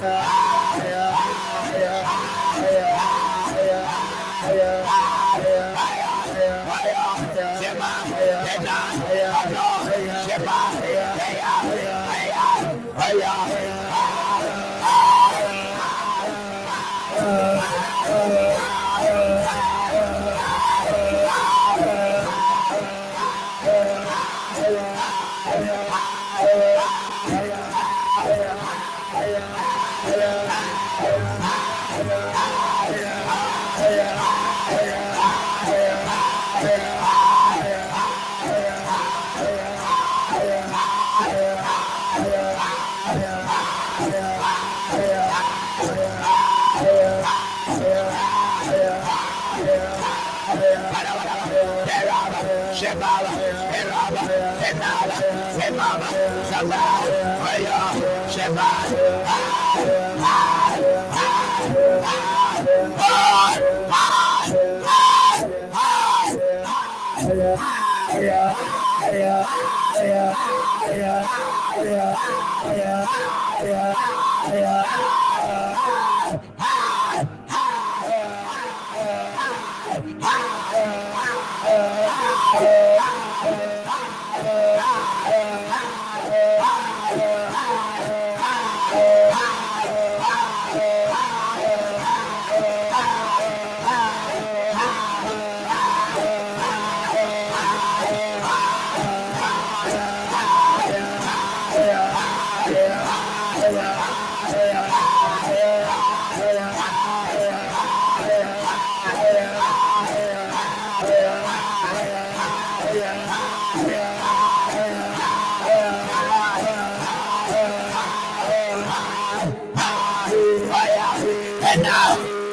[0.00, 0.06] 车。
[0.06, 0.37] 啊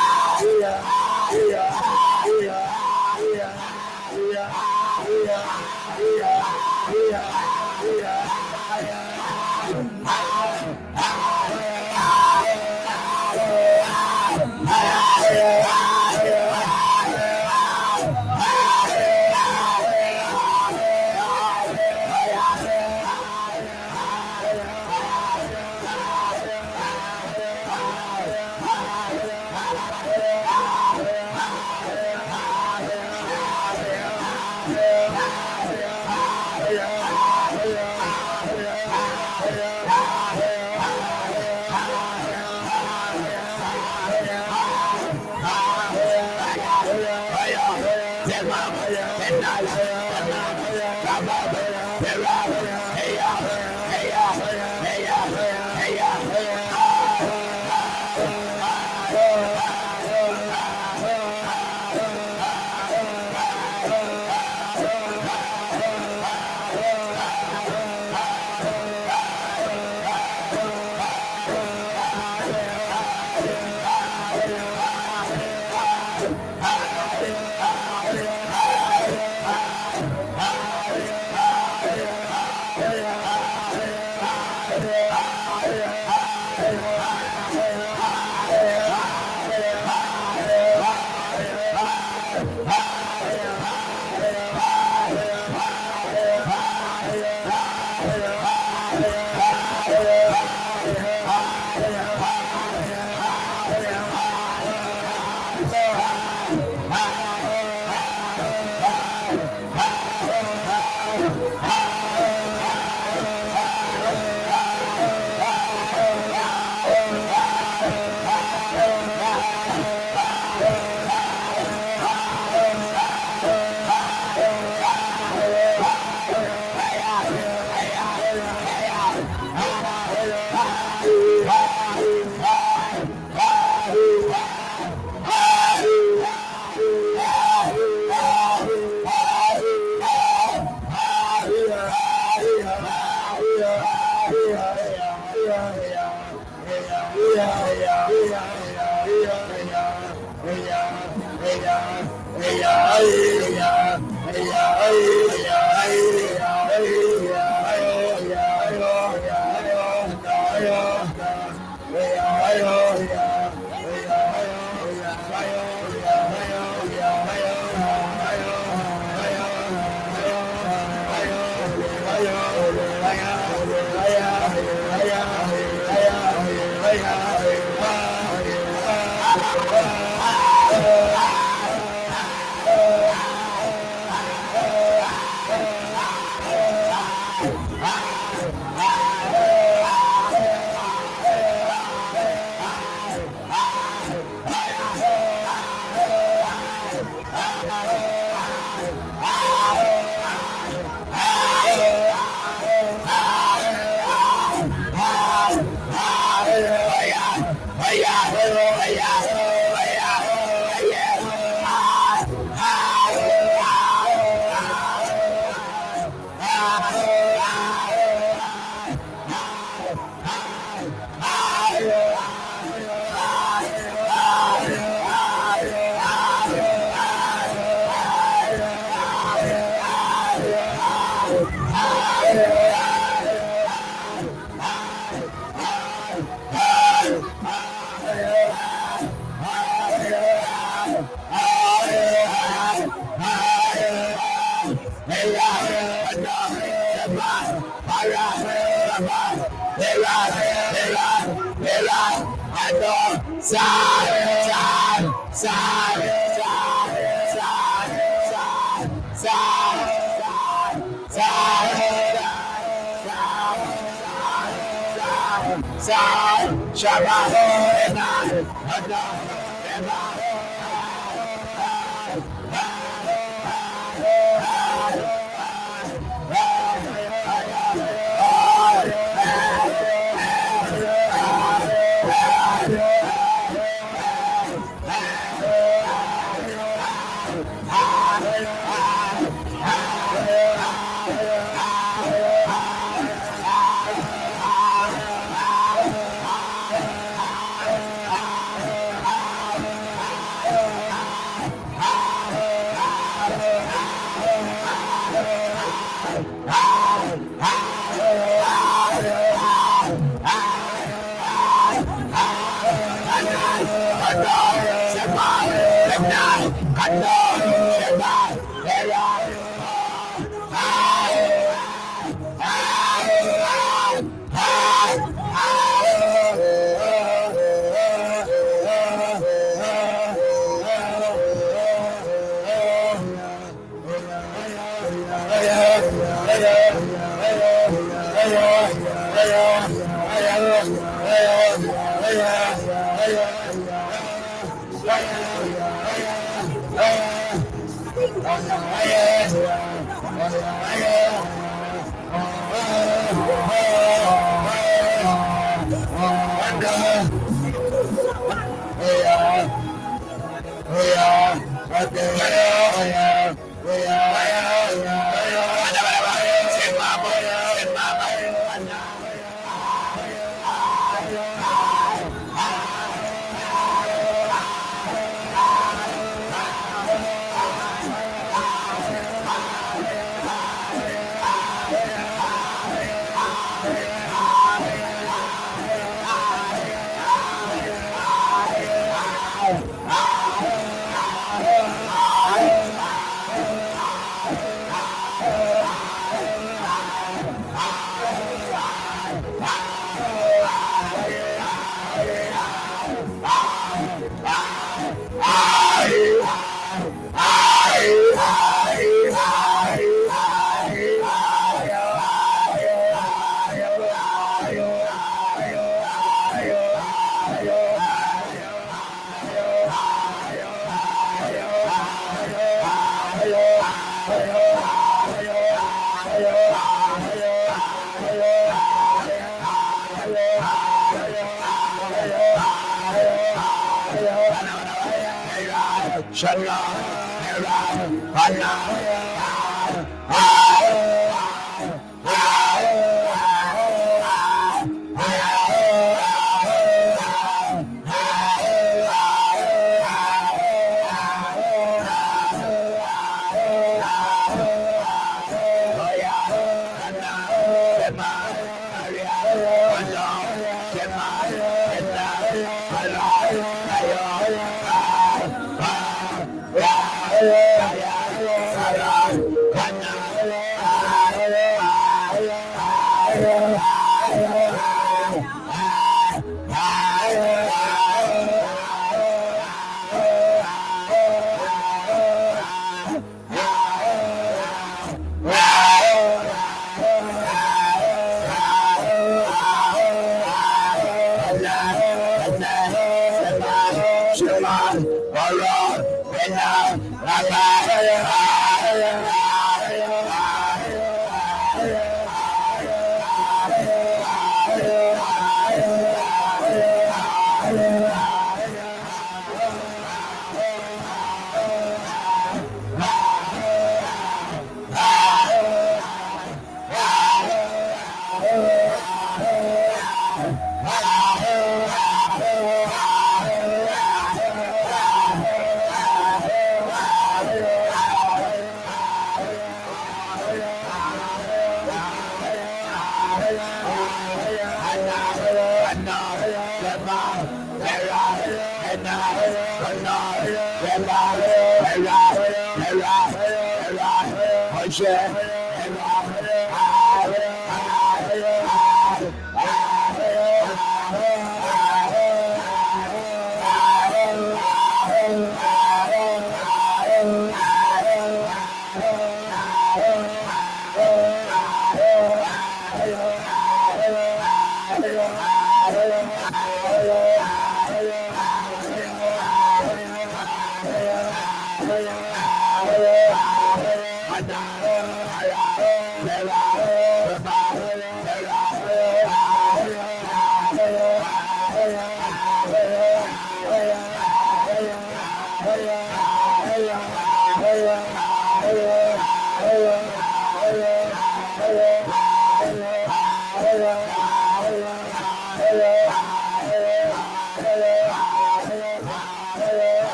[249.77, 250.31] Milan,
[250.73, 251.25] Milan,
[251.59, 253.27] Milan, and on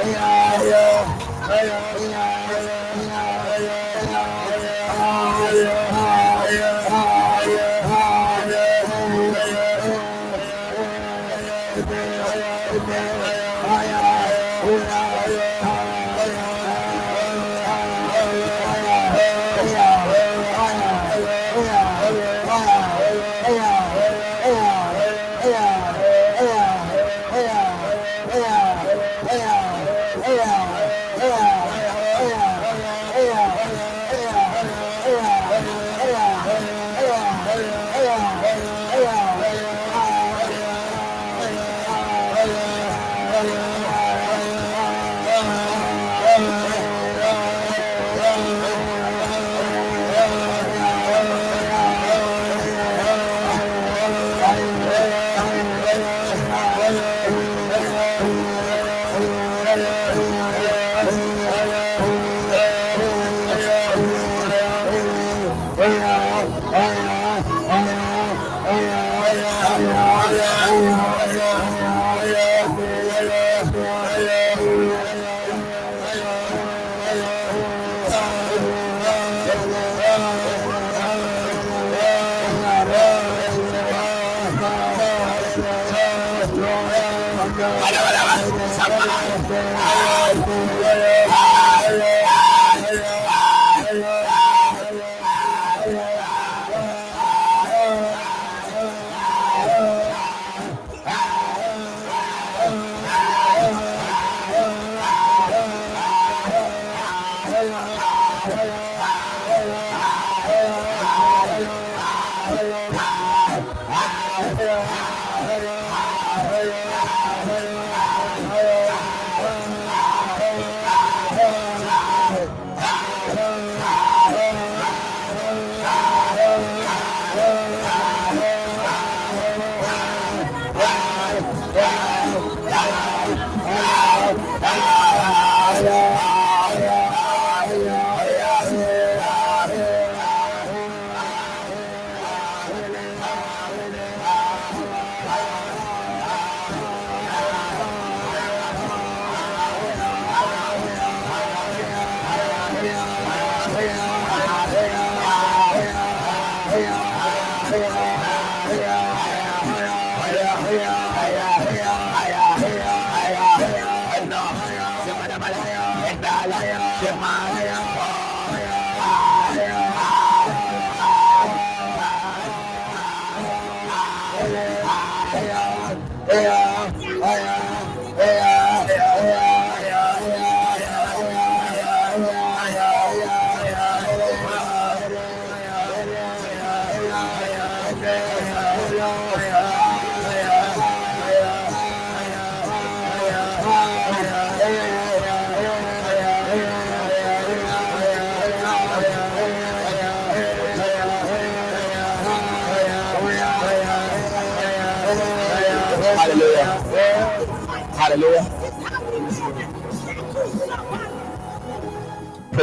[0.00, 0.20] Hey, uh,
[0.60, 1.99] hey, uh, hey, uh.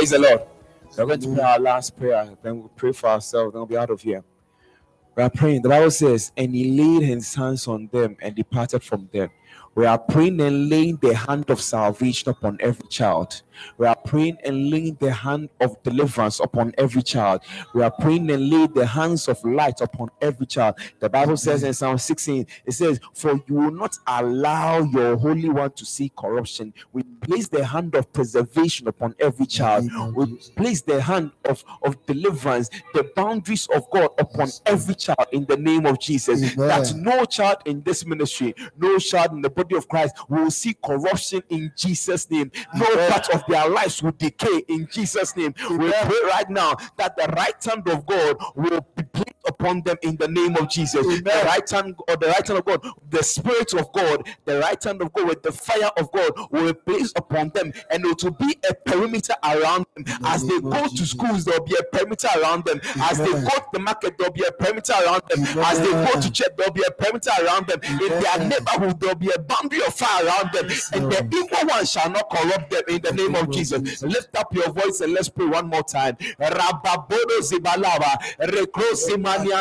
[0.08, 0.42] Praise the Lord.
[0.98, 2.30] We're going to pray our last prayer.
[2.42, 3.52] Then we'll pray for ourselves.
[3.52, 4.24] Then we'll be out of here.
[5.18, 5.64] We are praying.
[5.64, 9.30] The Bible says, and he laid his hands on them and departed from them.
[9.76, 13.42] We are praying and laying the hand of salvation upon every child.
[13.78, 17.42] We are praying and laying the hand of deliverance upon every child.
[17.74, 20.76] We are praying and laying the hands of light upon every child.
[21.00, 25.50] The Bible says in Psalm 16, it says, For you will not allow your Holy
[25.50, 26.74] One to see corruption.
[26.94, 29.90] We place the hand of preservation upon every child.
[30.16, 35.46] We place the hand of, of deliverance, the boundaries of God upon every child in
[35.46, 36.42] the name of Jesus.
[36.54, 36.68] Amen.
[36.68, 40.76] That no child in this ministry, no child in the body of Christ will see
[40.84, 42.52] corruption in Jesus' name.
[42.76, 45.54] No part of their lives will decay in Jesus' name.
[45.70, 49.24] We pray right now that the right hand of God will be
[49.68, 51.06] upon them in the name of Jesus.
[51.06, 51.24] Amen.
[51.24, 54.82] The right hand or the right hand of God, the spirit of God, the right
[54.82, 58.24] hand of God with the fire of God will be placed upon them, and it
[58.24, 60.06] will be a perimeter around them.
[60.26, 62.80] As they go to schools, there will be a perimeter around them.
[63.02, 65.44] As they go to the market, there will be a perimeter around them.
[65.60, 67.80] As they go to church, there will be a perimeter around them.
[67.84, 71.68] In their neighborhood, there will be a boundary of fire around them, and the evil
[71.68, 74.02] one shall not corrupt them in the name of Jesus.
[74.04, 76.16] Lift up your voice and let's pray one more time.
[76.40, 78.18] Rababodo zibalaba,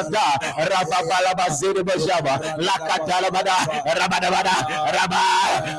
[0.03, 0.21] rekrosi manianda,
[0.57, 3.57] rababalaba zerebajaba, lakatalabada,
[3.95, 4.55] rabadabada,
[4.93, 5.17] rabba.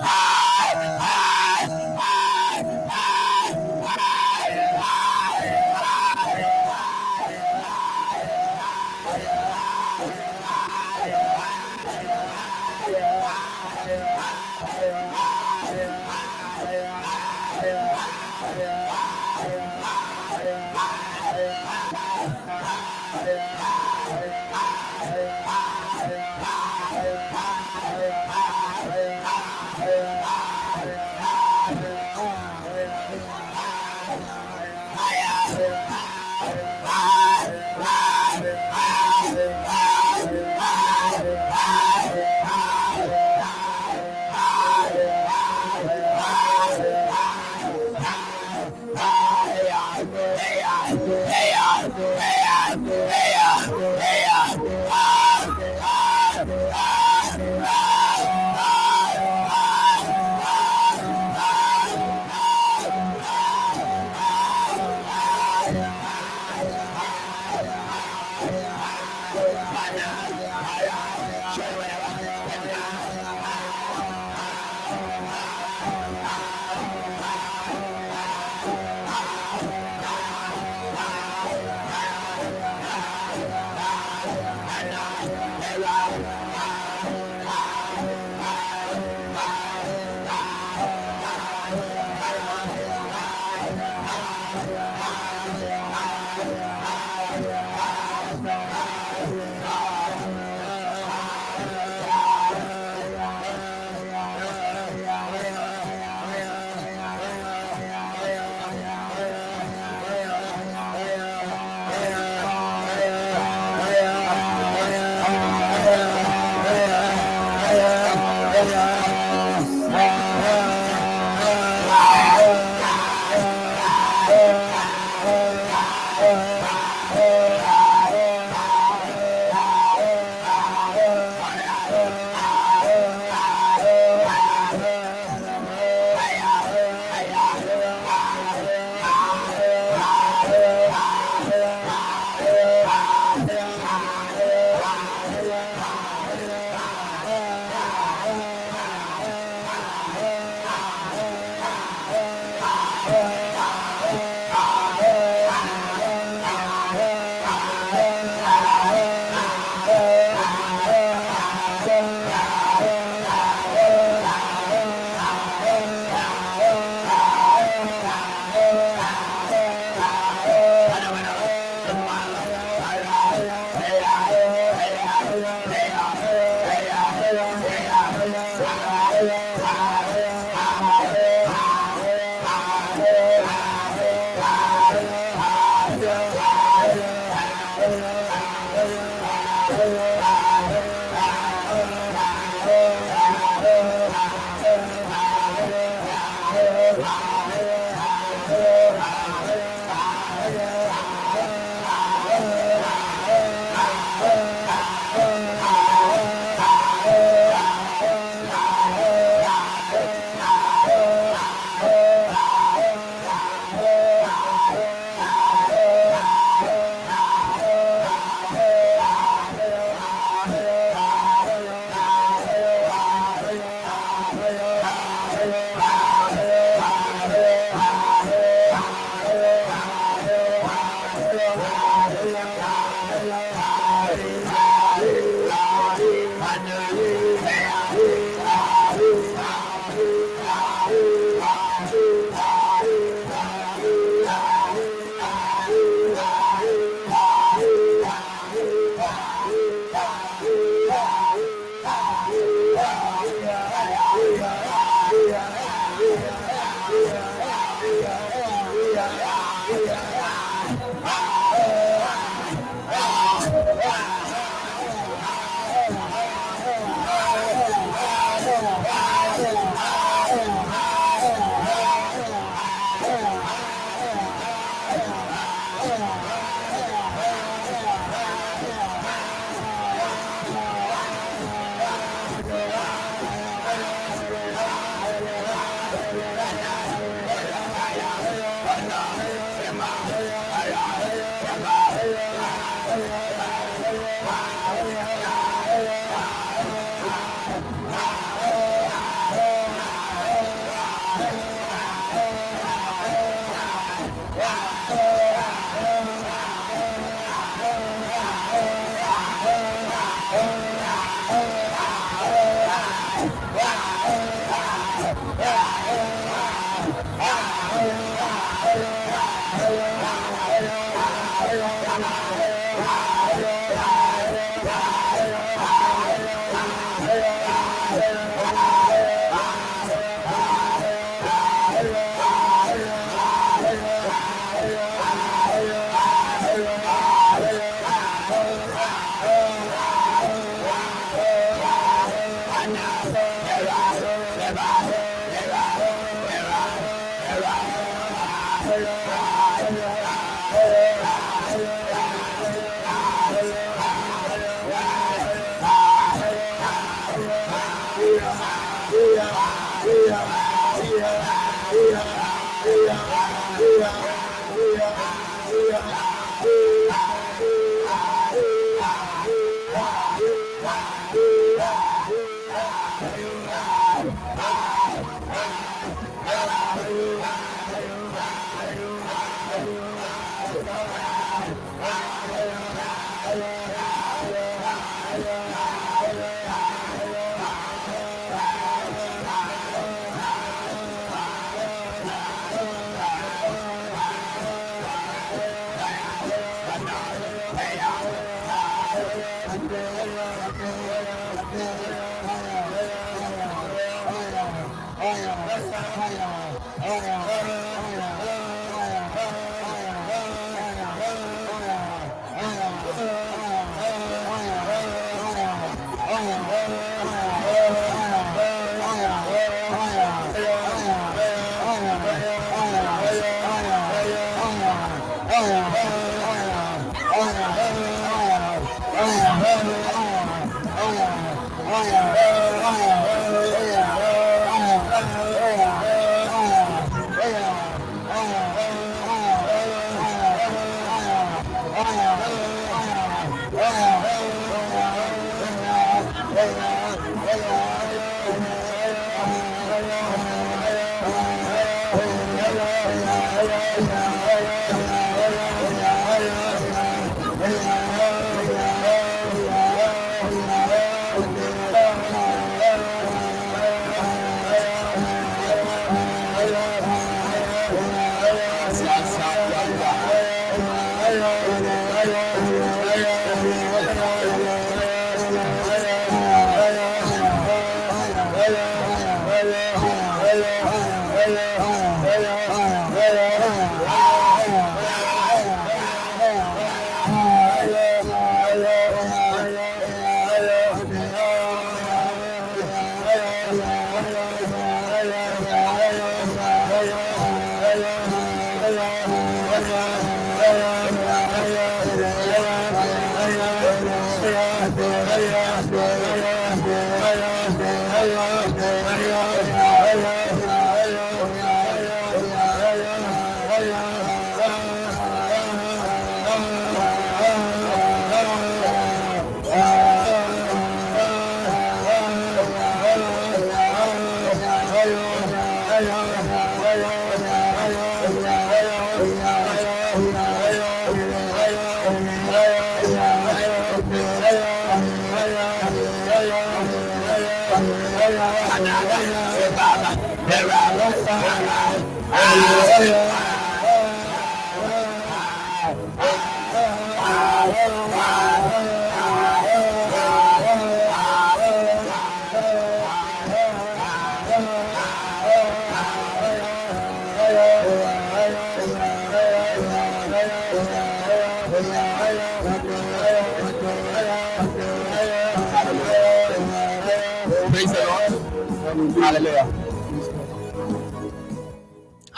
[0.04, 1.68] Ah, ah,
[2.00, 2.37] ah.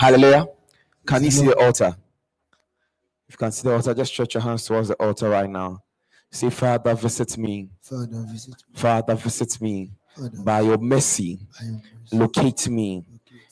[0.09, 0.47] Hallelujah.
[1.05, 1.95] Can you see the altar?
[3.27, 5.83] If you can see the altar, just stretch your hands towards the altar right now.
[6.31, 7.69] Say, Father, visit me.
[7.83, 8.73] Father, visit me.
[8.73, 9.91] Father, visit me.
[10.15, 13.05] Father, By your mercy, by your mercy, locate me.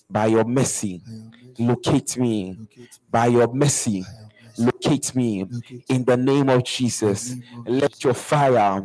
[0.10, 2.58] By your mercy, by your mercy, locate me.
[2.60, 2.98] locate me.
[3.12, 4.27] By your mercy, By your mercy,
[4.58, 5.48] locate me.
[5.90, 7.36] In the name of Jesus.
[7.66, 8.84] Let your fire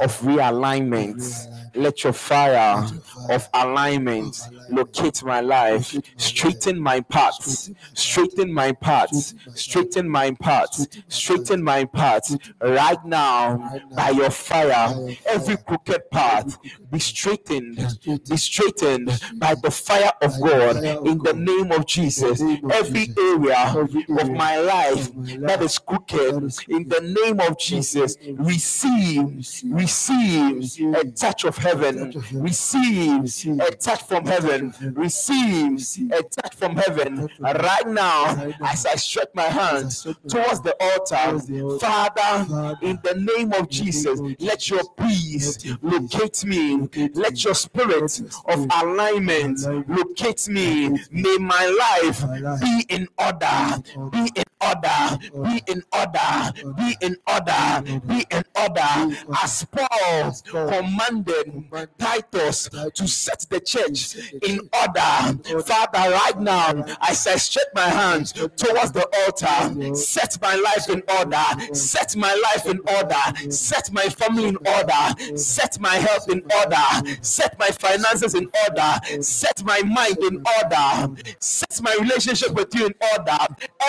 [0.00, 2.84] of realignment, let your fire
[3.28, 11.62] of alignment locate my life, straighten my paths, straighten my paths, straighten my paths, straighten
[11.62, 14.94] my paths right now by your fire.
[15.26, 16.58] Every crooked path
[16.90, 17.98] be straightened,
[18.28, 22.40] be straightened by the fire of God in the name of Jesus.
[22.70, 23.74] Every area
[24.18, 25.05] of my life
[25.40, 26.34] that is crooked
[26.68, 29.24] in the name of Jesus, receive,
[29.64, 30.94] receive.
[30.94, 35.80] a touch of heaven, receive a touch from heaven, receive
[36.12, 41.78] a touch from heaven right now as I stretch my hands towards the altar.
[41.78, 46.88] Father, in the name of Jesus, let your peace locate me.
[47.14, 50.88] Let your spirit of alignment locate me.
[51.10, 53.82] May my life be in order.
[54.12, 59.16] Be in order, be in order, be in order, be in order.
[59.42, 60.32] As Paul
[60.68, 61.64] commanded
[61.98, 65.62] Titus to set the church in order.
[65.62, 71.74] Father, right now, I stretch my hands towards the altar, set my life in order,
[71.74, 77.16] set my life in order, set my family in order, set my health in order,
[77.22, 82.86] set my finances in order, set my mind in order, set my relationship with you
[82.86, 83.38] in order.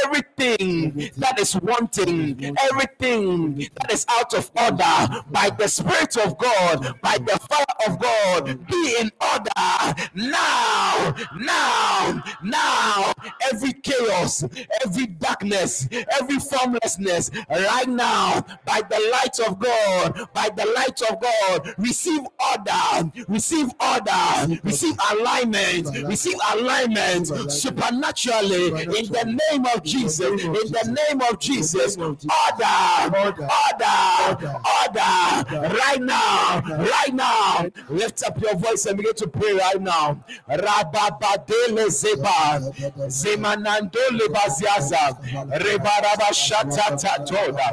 [0.04, 0.67] Everything
[1.18, 7.18] that is wanting, everything that is out of order, by the Spirit of God, by
[7.18, 13.14] the fire of God, be in order now, now, now.
[13.52, 14.44] Every chaos,
[14.86, 15.88] every darkness,
[16.20, 22.22] every formlessness, right now, by the light of God, by the light of God, receive
[22.50, 30.98] order, receive order, receive alignment, receive alignment supernaturally in the name of Jesus, in the
[31.10, 31.98] name of Jesus.
[31.98, 33.48] Order, order,
[34.78, 35.14] order,
[35.76, 37.66] right now, right now.
[37.90, 40.18] Lift up your voice and begin to pray right now.
[40.50, 42.60] Rababadele Zeba,
[43.08, 45.18] Zemanandole Baziaza,
[45.60, 47.68] Rebaraba Shatata Toda,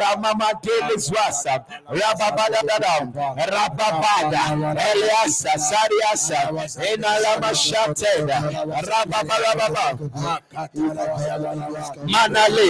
[0.00, 4.42] Ramamadele Zwasa, Rababada, Rababada,
[4.76, 6.38] Eliasa, Sariasa,
[6.80, 8.38] Enalama Shateda,
[8.82, 9.86] Rabababa,
[12.16, 12.68] manale.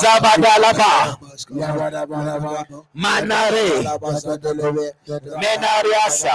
[0.00, 0.92] Zabadalaba.
[2.94, 3.68] Manare.
[5.42, 6.34] Menariasa.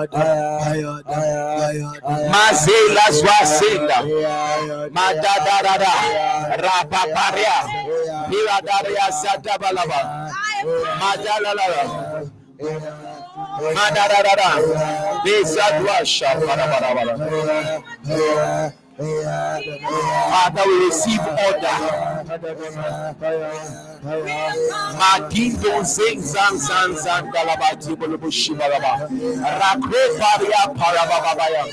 [0.00, 1.79] Ayada,
[2.32, 3.98] Mazela Zwasenda,
[4.96, 5.94] Madadarada,
[6.64, 7.58] Rapaparia,
[8.30, 10.00] Miradaria Satabalaba,
[11.00, 11.82] Madalalala.
[13.76, 14.50] Madarara,
[15.24, 17.14] Bezadwasha, Barabarabara.
[19.00, 21.78] Father, we receive order.
[25.00, 29.08] Madindo zing zang zang zang galabati bulubushi balaba.
[29.56, 31.64] Rakre paria parababaya.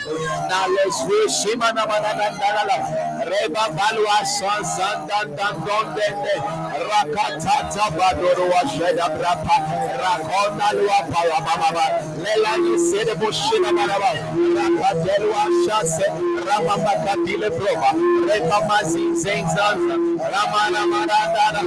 [0.48, 2.78] Now let's we shima na manana nalala.
[3.28, 6.36] Reba balwa san san dan dan don dende.
[6.88, 9.56] Rakatata badoro wa sheda brapa.
[10.00, 11.86] Rakona lua parababa.
[12.24, 14.12] Lela ni sede bushina balaba.
[14.56, 16.08] Rakatelwa shase.
[16.48, 16.76] Rama
[17.58, 17.92] Brova,
[18.28, 19.96] Rebamasi Zenzanza,
[20.32, 21.62] Ramana Maradana,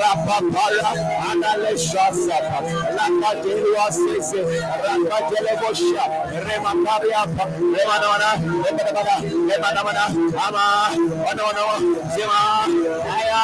[0.00, 0.90] Rapapala,
[1.28, 2.58] Anale Shasapa,
[2.96, 4.40] Lapatilua Sese,
[4.82, 6.04] Rapatilebosha,
[6.46, 7.22] Remakaria,
[7.76, 8.28] Remanona,
[8.64, 9.14] Remanamana,
[9.48, 10.04] Remanamana,
[10.44, 10.64] Ama,
[11.28, 11.64] Onono,
[12.14, 12.40] Zima,
[13.04, 13.42] Aya,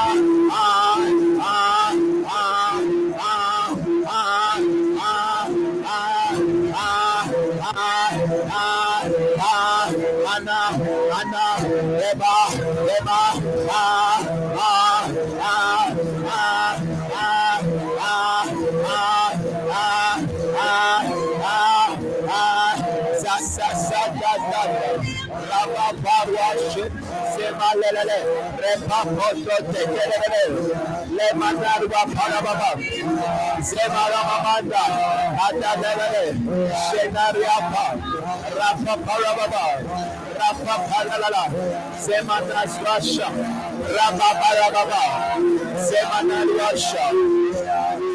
[0.50, 1.27] Aya,
[10.34, 10.58] Ana,
[11.18, 11.44] Ana,
[12.10, 12.34] Eba,
[12.96, 13.20] Eba,
[13.70, 14.20] Ah,
[14.58, 15.08] Ah,
[15.40, 15.86] Ah,
[16.28, 16.76] Ah,
[17.14, 17.58] Ah,
[18.00, 18.44] Ah,
[18.84, 19.32] Ah,
[19.72, 20.16] Ah,
[20.58, 21.02] Ah,
[21.44, 21.88] Ah,
[22.28, 22.74] Ah,
[23.20, 23.34] Sa,
[24.20, 24.62] Da, Da,
[25.50, 26.92] Raba, Barwa, Shit,
[27.32, 28.18] Sema, Lelele,
[28.62, 30.42] Repa, Poto, Tekelele,
[31.16, 31.28] Le
[40.38, 41.44] Rapapalala,
[41.98, 43.28] Semanas Rasha,
[43.96, 45.02] Rapaparababa,
[45.88, 47.06] Semanas Rasha,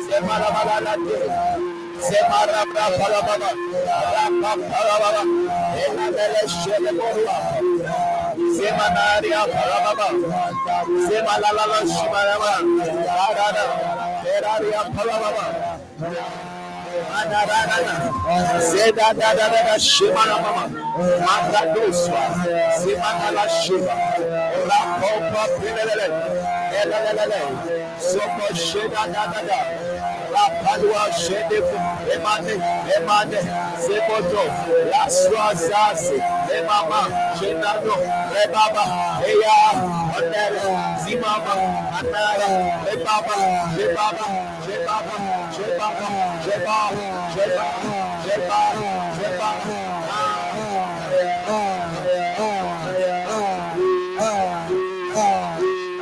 [0.08, 0.94] Semanabalala,
[2.08, 3.50] Semarapalababa,
[4.16, 5.24] Rapapalababa,
[5.84, 7.38] Enabele Shelemohua,
[8.56, 10.08] Semanaria Palababa,
[11.06, 12.54] Semalala Shimarama,
[13.06, 13.66] Parada,
[14.24, 16.53] Teraria Palababa.
[18.62, 19.78] Seda da da da da
[20.26, 20.66] na mama.
[21.26, 22.22] Manda doswa.
[22.80, 23.96] Sema na la shema.
[24.70, 26.08] La popa pilelele.
[26.82, 27.42] Elelele.
[28.00, 30.13] Soko sheda da da da.
[30.34, 31.78] Rapalua Shedebu,
[32.14, 32.56] Emane,
[32.96, 33.40] Emane,
[33.84, 34.44] Sebodo,
[34.92, 36.18] Yasua Zasi,
[36.58, 37.02] Emama,
[37.38, 37.96] Shenano,
[38.42, 38.84] Ebaba,
[39.30, 39.58] Eya,
[40.18, 40.64] Onere,
[41.04, 41.54] Zimama,
[41.98, 42.50] Anara,
[42.94, 43.36] Ebaba,
[43.76, 44.26] Shebaba,
[44.66, 45.16] Shebaba,
[45.54, 46.08] Shebaba,
[46.44, 48.86] Shebaba, Shebaba, Shebaba,
[49.18, 49.74] Shebaba,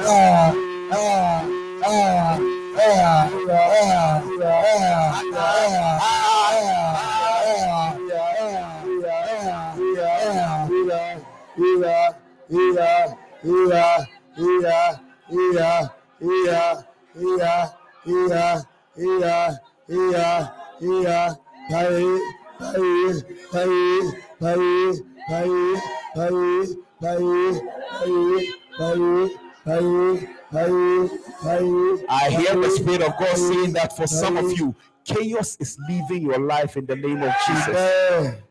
[0.04, 0.54] Ah,
[0.92, 1.46] ah,
[1.84, 2.51] ah.
[29.72, 30.41] Bye.
[30.54, 34.76] I hear the Spirit of God saying that for some of you,
[35.06, 37.94] chaos is leaving your life in the name of Jesus.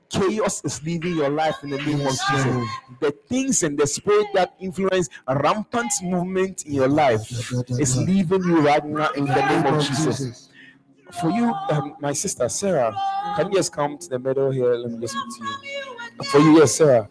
[0.09, 2.69] Chaos is leaving your life in the name of Jesus.
[3.01, 7.31] The things and the spirit that influence rampant movement in your life
[7.71, 10.51] is leaving you right now in the name of Jesus
[11.13, 12.95] for you, um, my sister Sarah,
[13.37, 14.75] can you just come to the middle here?
[14.75, 16.25] Let me just speak to you.
[16.25, 17.09] For you, yes, Sarah.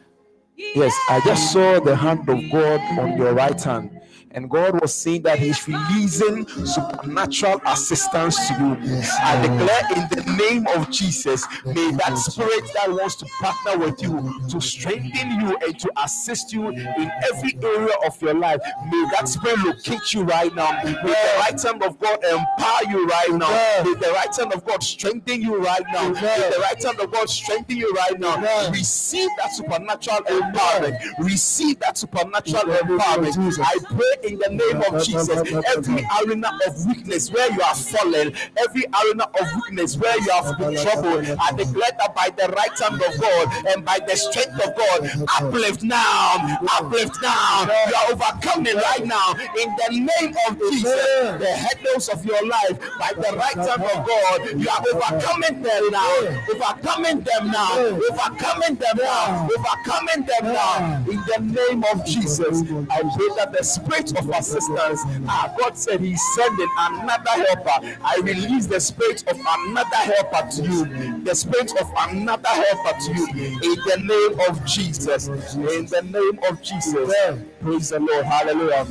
[0.58, 3.99] Yes, I just saw the hand of God on your right hand
[4.32, 8.78] and God was saying that He's releasing supernatural assistance to you.
[8.82, 13.78] Yes, I declare in the name of Jesus, may that spirit that wants to partner
[13.78, 18.60] with you to strengthen you and to assist you in every area of your life,
[18.86, 20.72] may that spirit locate you right now.
[20.84, 23.84] May the right hand of God empower you right now.
[23.84, 26.10] May the right hand of God strengthen you right now.
[26.10, 28.70] May the right hand of God strengthen you right now.
[28.72, 31.00] Receive that supernatural empowerment.
[31.20, 33.60] Receive that supernatural empowerment.
[33.60, 35.30] I pray in the name of Jesus.
[35.30, 40.58] Every arena of weakness where you are fallen, every arena of weakness where you have
[40.58, 44.60] been troubled, I declare that by the right hand of God and by the strength
[44.66, 45.10] of God,
[45.40, 47.68] uplift now, uplift now.
[47.88, 50.94] You are overcoming right now in the name of Jesus.
[51.40, 55.90] The headers of your life by the right hand of God, you are overcoming them
[55.92, 56.16] now,
[56.54, 61.04] overcoming them now, overcoming them now, overcoming them now.
[61.10, 61.40] In the
[61.70, 65.02] name of Jesus, I pray that the spirit of assistance.
[65.28, 67.98] Ah, God said He's sending another helper.
[68.04, 71.24] I release the spirit of another helper to you.
[71.24, 73.28] The spirit of another helper to you.
[73.64, 75.28] In the name of Jesus.
[75.28, 77.14] In the name of Jesus.
[77.62, 78.26] Praise the Lord.
[78.26, 78.86] Hallelujah.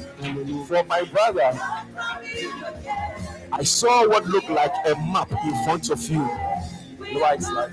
[0.66, 1.58] For my brother,
[3.52, 6.28] I saw what looked like a map in front of you.
[7.20, 7.70] Right, like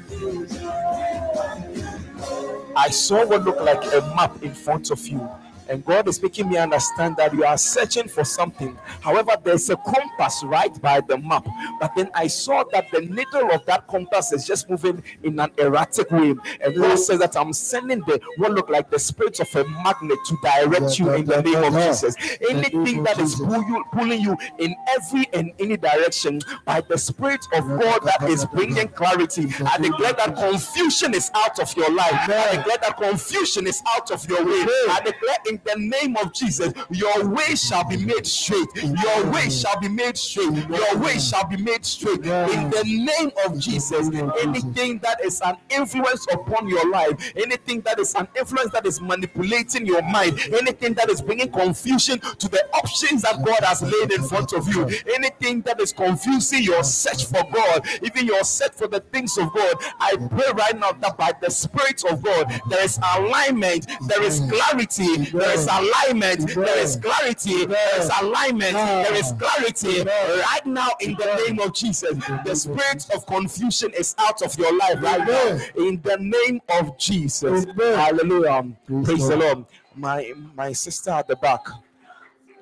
[2.76, 5.30] I saw what looked like a map in front of you.
[5.68, 8.78] And God is making me understand that you are searching for something.
[9.02, 11.46] However, there's a compass right by the map.
[11.80, 15.52] But then I saw that the needle of that compass is just moving in an
[15.58, 16.36] erratic way.
[16.62, 20.20] And God says that I'm sending the what look like the spirit of a magnet
[20.26, 22.16] to direct you in the name of Jesus.
[22.50, 27.46] Anything that is pull you, pulling you in every and any direction by the spirit
[27.54, 29.48] of God that is bringing clarity.
[29.66, 32.14] I declare that confusion is out of your life.
[32.14, 34.66] I declare that confusion is out of your way.
[34.90, 38.68] I declare in the name of Jesus, your way shall be made straight.
[38.76, 40.54] Your way shall be made straight.
[40.70, 42.20] Your way shall be made straight.
[42.26, 44.10] In the name of Jesus,
[44.42, 49.02] anything that is an influence upon your life, anything that is an influence that is
[49.02, 54.12] manipulating your mind, anything that is bringing confusion to the options that God has laid
[54.12, 54.84] in front of you,
[55.14, 59.54] anything that is confusing your search for God, even your search for the things of
[59.54, 64.24] God, I pray right now that by the Spirit of God, there is alignment, there
[64.24, 70.66] is clarity, there is alignment, there is clarity, there is alignment, there is clarity right
[70.66, 72.18] now in the name of Jesus.
[72.46, 76.98] The spirit of confusion is out of your life right now in the name of
[76.98, 77.66] Jesus.
[77.78, 78.66] Hallelujah.
[79.04, 79.66] Praise the Lord.
[79.96, 81.66] My my sister at the back.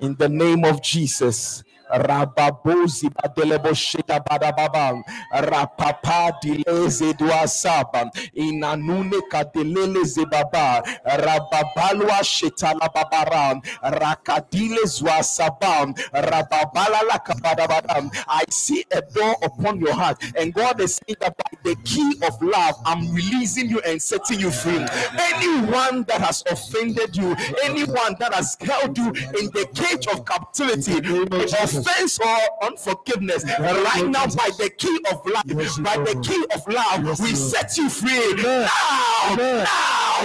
[0.00, 1.64] In the name of Jesus.
[1.94, 8.10] Rababozi Badelebo Sheta Badababa Rapapa Dileze Duasaba.
[8.36, 10.82] Inanune Kadelele Zebaba.
[11.06, 13.60] Rababalwa Shetala Babara.
[13.82, 15.94] Rakadile Zuasaba.
[16.12, 21.58] Rababala Lakabadabada I see a door upon your heart and God is saying that by
[21.64, 24.84] the key of love I'm releasing you and setting you free.
[25.34, 31.00] Anyone that has offended you anyone that has held you in the cage of captivity
[31.84, 33.44] offense or unforgiveness.
[33.58, 35.46] Right now by the key of love
[35.82, 38.34] by the key of love we set you free.
[38.42, 38.68] Now
[39.36, 39.66] now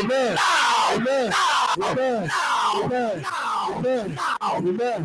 [0.03, 1.34] now now
[1.78, 3.59] now now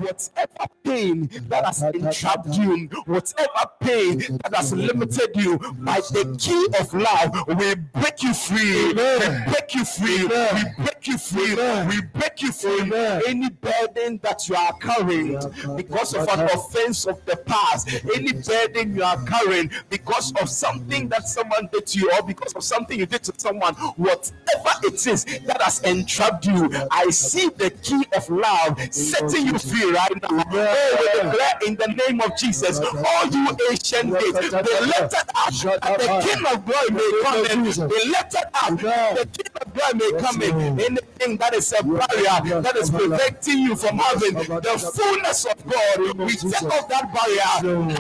[0.01, 3.49] whatever pain that has entrapped you whatever
[3.81, 8.89] pain that has limited you by the key of love we break you free.
[8.89, 10.23] We break you free.
[10.23, 11.55] We break you free.
[11.55, 12.93] We break you free.
[13.27, 15.39] Any burden that you are carrying
[15.77, 21.09] because of an offense of the past any burden you are carrying because of something
[21.09, 25.07] that someone did to you or because of something you did to someone whatever it
[25.07, 30.23] is that has entrapped you i see the key of love setting you free right
[30.23, 30.29] now.
[30.31, 35.53] Oh we declare in the name of jesus all you ancient gates be lifted up
[35.99, 37.65] the king of glory may come in.
[37.65, 40.81] Be lifted up the king glory may come in.
[40.81, 46.19] Anything that is a barrier that is preventing you from having the fullness of god
[46.19, 47.95] we take off that barrier.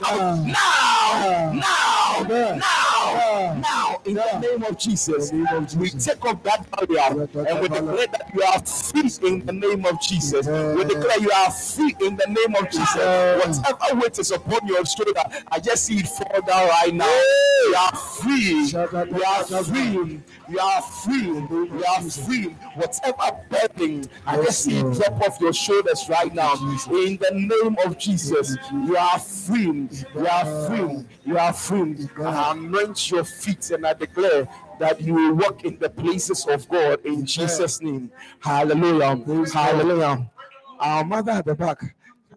[0.00, 5.32] Now now now now now in the name of jesus
[5.76, 9.84] we take off that barrier and we declare that you are free in the name
[9.86, 10.46] of jesus.
[10.46, 12.94] We declare you are free in the name of jesus.
[12.94, 17.04] Whatever weight is upon your shoulder i just see it fall down right now.
[17.06, 18.66] You are free.
[18.70, 20.20] You are free
[20.50, 22.44] you are free you are free
[22.74, 27.76] whatever burden i just see it drop off your shoulders right now in the name
[27.84, 33.70] of jesus you are free you are free you are free i anoint your feet
[33.70, 34.48] and i declare
[34.80, 38.10] that you will walk in the places of God in Jesus' name.
[38.40, 39.14] Hallelujah.
[39.52, 40.30] Hallelujah.
[40.80, 41.94] Our mother at the back.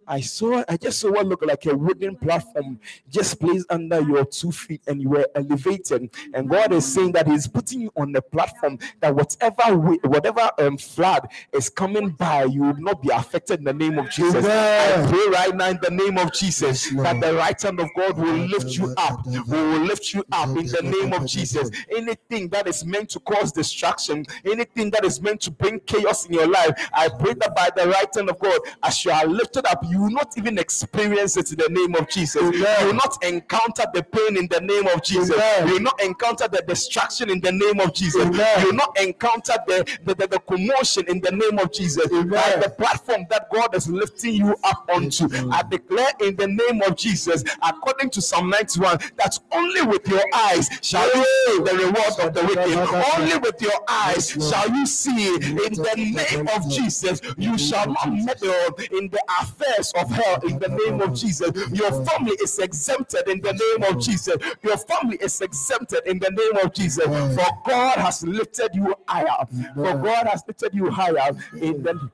[0.08, 2.80] I saw, I just saw what looked like a wooden platform
[3.10, 6.10] just placed under your two feet, and you were elevated.
[6.34, 10.50] And God is saying that He's putting you on the platform that whatever way, whatever
[10.60, 14.46] um, flood is coming by, you will not be affected in the name of Jesus.
[14.46, 18.18] I pray right now in the name of Jesus that the right hand of God
[18.18, 21.70] will lift you up, we will lift you up in the name of Jesus.
[21.96, 26.34] Anything that is meant to cause destruction, anything that is meant to bring chaos in
[26.34, 29.66] your life, I pray that by the right hand of God, as you are lifted
[29.68, 32.42] up, you will not even experience it in the name of Jesus.
[32.42, 35.40] You will not encounter the pain in the name of Jesus.
[35.68, 38.24] You will not encounter the destruction in the name of Jesus.
[38.24, 42.08] You will not encounter the, the, the, the commotion in the name of Jesus.
[42.08, 46.82] By the platform that God is lifting you up onto, I declare in the name
[46.82, 51.78] of Jesus, according to Psalm 91, that only with your eyes shall you see the
[51.78, 52.78] reward of the wicked.
[53.20, 57.22] Only with your eyes shall you see in the name of Jesus.
[57.38, 61.52] You shall not meddle in the affairs of hell in the name of Jesus.
[61.72, 64.38] Your family is exempted in the name of Jesus.
[64.62, 67.06] Your family is exempted in the name of Jesus.
[67.06, 69.46] For God has lifted you higher.
[69.76, 72.10] For God has lifted you higher in the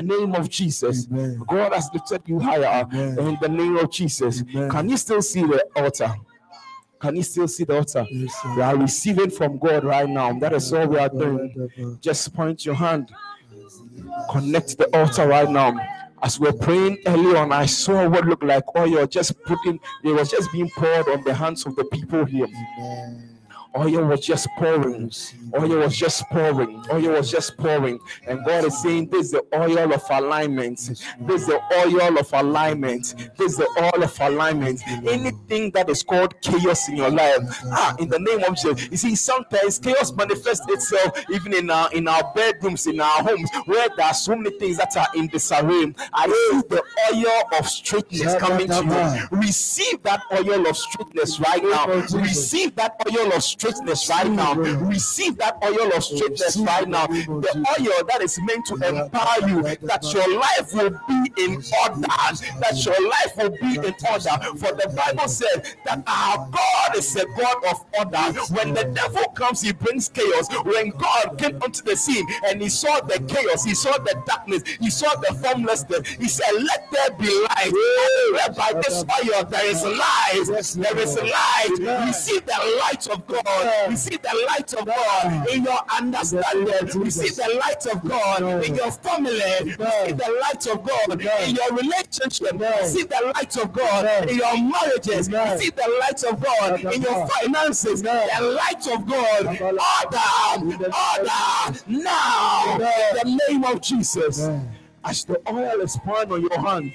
[0.00, 1.06] name of Jesus.
[1.46, 4.42] God has lifted you higher in the name of Jesus.
[4.70, 6.12] Can you still see the altar?
[7.00, 8.06] Can you still see the altar?
[8.56, 10.38] we are receiving from God right now.
[10.38, 11.98] That is all we are doing.
[12.00, 13.10] Just point your hand,
[14.30, 15.74] connect the altar right now.
[16.22, 20.10] As we are praying early on, I saw what looked like oil just putting, it
[20.10, 22.46] was just being poured on the hands of the people here.
[23.76, 25.12] Oil was just pouring.
[25.56, 26.82] Oil was just pouring.
[26.92, 28.00] Oil was just pouring.
[28.26, 30.78] And God is saying, This is the oil of alignment.
[31.20, 33.14] This is the oil of alignment.
[33.36, 34.82] This is the oil of alignment.
[35.06, 38.90] Anything that is called chaos in your life, ah, in the name of Jesus.
[38.90, 43.50] You see, sometimes chaos manifests itself even in our in our bedrooms, in our homes,
[43.66, 45.94] where there are so many things that are in disarray.
[46.12, 46.82] I see the
[47.14, 49.38] oil of straightness coming to you.
[49.38, 51.86] Receive that oil of straightness right now.
[52.18, 54.54] Receive that oil of straightness right now.
[54.54, 57.06] Receive that oil of straightness right now.
[57.06, 62.06] The oil that is meant to empower you, that your life will be in order,
[62.60, 64.56] that your life will be in order.
[64.56, 68.40] For the Bible said that our God is a God of order.
[68.54, 70.48] When the devil comes, he brings chaos.
[70.64, 74.62] When God came onto the scene and he saw the chaos, he saw the darkness,
[74.80, 77.72] he saw the formlessness, he said, Let there be light.
[78.32, 80.44] Where by this oil, there is light.
[80.46, 82.06] There is light.
[82.06, 83.90] Receive the light of God God.
[83.90, 87.00] Receive the light of God in your understanding.
[87.02, 89.40] Receive the light of God in your family.
[89.60, 92.52] Receive the light of God in your relationship.
[92.80, 95.30] Receive the light of God in your marriages.
[95.30, 98.02] Receive the light of God in your finances.
[98.02, 99.46] The light of God.
[99.60, 104.48] Order, order now in the name of Jesus.
[105.02, 106.92] As the oil is pouring on your hand,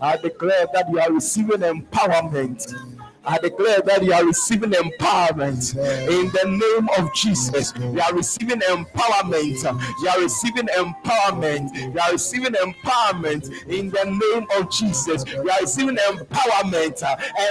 [0.00, 2.95] I declare that you are receiving empowerment.
[3.26, 5.76] I declare that you are receiving empowerment
[6.08, 7.72] in the name of Jesus.
[7.76, 9.62] You are receiving empowerment.
[10.00, 11.74] You are receiving empowerment.
[11.74, 15.24] You are receiving empowerment in the name of Jesus.
[15.26, 17.02] You are receiving empowerment.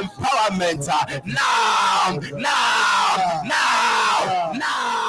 [0.01, 0.88] Empowerment
[1.26, 5.05] now, now, now, now,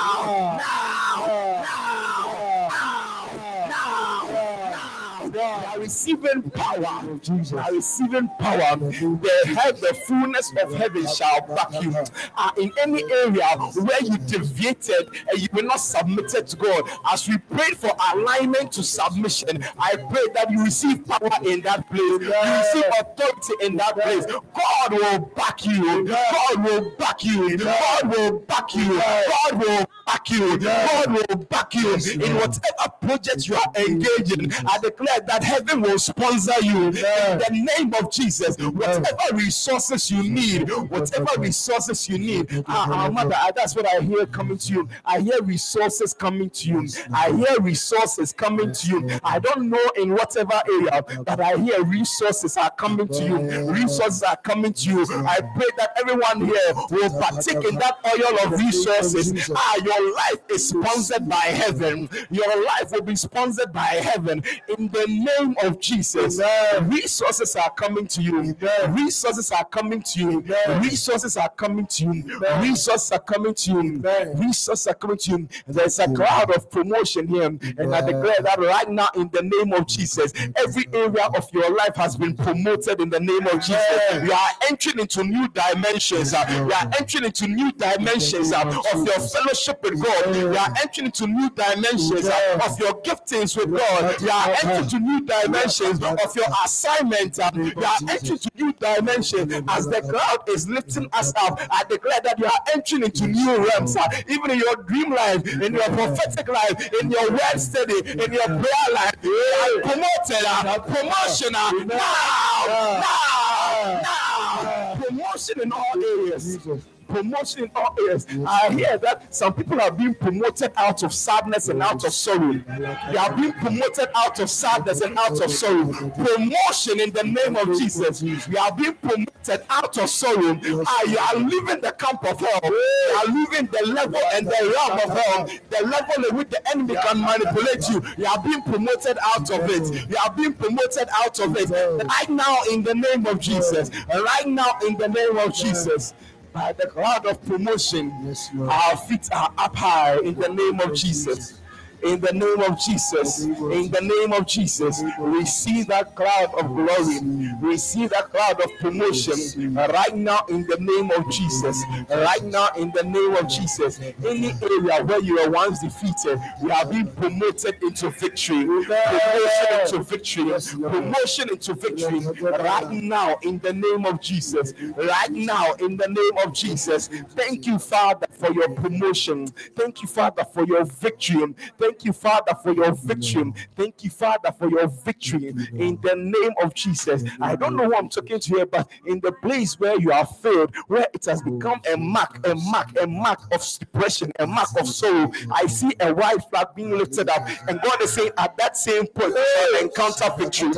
[5.86, 7.18] receiving power.
[7.22, 7.52] Jesus.
[7.52, 8.76] Are receiving power.
[8.76, 11.94] The head, the fullness of heaven shall back you.
[12.36, 17.28] Uh, in any area where you deviated and you were not submitted to God, as
[17.28, 22.00] we prayed for alignment to submission, I pray that you receive power in that place.
[22.00, 24.26] You receive authority in that place.
[24.26, 26.06] God will back you.
[26.06, 27.56] God will back you.
[27.58, 28.98] God will back you.
[28.98, 30.58] God will back you.
[30.58, 34.52] God will back you in whatever project you are engaged in.
[34.66, 38.56] I declare that heaven will sponsor you in the name of Jesus.
[38.58, 42.64] Whatever resources you need, whatever resources you need.
[42.68, 44.88] Uh, uh, mother, uh, that's what I hear coming to you.
[45.04, 46.88] I hear resources coming to you.
[47.12, 49.20] I hear resources coming to you.
[49.24, 53.70] I don't know in whatever area, but I hear resources are coming to you.
[53.70, 55.02] Resources are coming to you.
[55.02, 59.50] I pray that everyone here will partake in that oil of resources.
[59.54, 62.08] Ah, your life is sponsored by heaven.
[62.30, 64.42] Your life will be sponsored by heaven
[64.78, 66.40] in the name of Jesus.
[66.82, 68.56] Resources are coming to you.
[68.88, 70.44] Resources are coming to you.
[70.80, 72.40] Resources are coming to you.
[72.60, 74.02] Resources are coming to you.
[74.36, 75.48] Resources are coming to you.
[75.66, 79.72] There's a cloud of promotion here, and I declare that right now in the name
[79.72, 84.22] of Jesus, every area of your life has been promoted in the name of Jesus.
[84.22, 86.32] You are entering into new dimensions.
[86.32, 90.36] You are entering into new dimensions of your fellowship with God.
[90.36, 94.20] You are entering into new dimensions of your giftings with God.
[94.20, 97.38] You are entering into new dimensions of your assignment.
[97.38, 101.60] Um, you are entering into new dimensions as the cloud is lifting us up.
[101.70, 105.46] I declare that you are entering into new realms, uh, even in your dream life,
[105.46, 109.14] in your prophetic life, in your word study, in your prayer life.
[109.16, 110.44] Uh, you are promoted,
[110.86, 116.58] promotion uh, now, now, now, promotion in all areas
[117.06, 118.26] promotion in all areas.
[118.46, 122.52] I hear that some people are being promoted out of sadness and out of sorrow.
[122.52, 125.86] They are being promoted out of sadness and out of sorrow.
[126.10, 128.22] Promotion in the name of Jesus.
[128.22, 130.58] You are being promoted out of sorrow.
[130.86, 132.60] Ah, you are leaving the camp of hell.
[132.64, 135.48] You are leaving the level and the realm of hell.
[135.70, 138.02] The level in which the enemy can manipulate you.
[138.18, 140.08] You are being promoted out of it.
[140.10, 141.70] You are being promoted out of it.
[141.70, 143.90] Right now, in the name of Jesus.
[144.08, 146.14] Right now, in the name of Jesus
[146.56, 150.94] by the cloud of promotion, yes, our feet are up high in the name of
[150.94, 151.60] Jesus
[152.02, 153.44] in the name of Jesus.
[153.44, 157.20] In the name of Jesus, receive that cloud of glory,
[157.60, 161.82] receive that cloud of promotion right now in the name of Jesus.
[162.08, 164.00] Right now in the name of Jesus.
[164.24, 168.64] Any area where you were once defeated, you are being promoted into victory.
[168.64, 170.52] Promotion into victory.
[170.88, 172.20] Promotion into victory.
[172.42, 174.74] Right now in the name of Jesus.
[174.96, 177.08] Right now in the name of Jesus.
[177.30, 179.46] Thank you, Father, for your promotion.
[179.76, 181.54] Thank you, Father, for your victory.
[181.78, 183.52] Thank you, Father, for your victory.
[183.76, 185.48] Thank you, Father, for your victory.
[185.72, 187.24] In the name of Jesus.
[187.40, 190.26] I don't know who I'm talking to here, but in the place where you are
[190.26, 194.68] failed, where it has become a mark, a mark, a mark of depression, a mark
[194.78, 198.56] of sorrow, I see a white flag being lifted up, and God is saying, at
[198.56, 200.68] that same point, you shall encounter victory.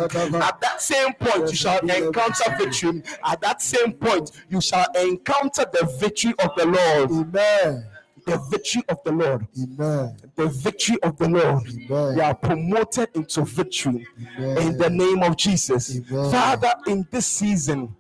[0.41, 3.03] At that same point, you shall encounter victory.
[3.25, 7.11] At that same point, you shall encounter the victory of the Lord.
[7.11, 7.87] Amen
[8.29, 9.47] the victory of the Lord.
[9.57, 10.17] Amen.
[10.37, 11.63] The victory of the Lord.
[11.91, 12.21] Amen.
[12.21, 14.07] Are promoted into victory
[14.39, 14.59] Amen.
[14.59, 15.97] in the name of Jesus.
[15.97, 16.31] Amen.
[16.31, 17.95] Father, in this season,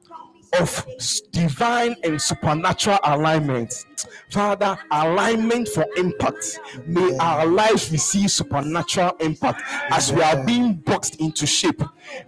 [0.58, 0.86] of
[1.32, 3.86] divine and supernatural alignment.
[4.30, 6.60] Father, alignment for impact.
[6.86, 11.82] May our lives receive supernatural impact as we are being boxed into shape.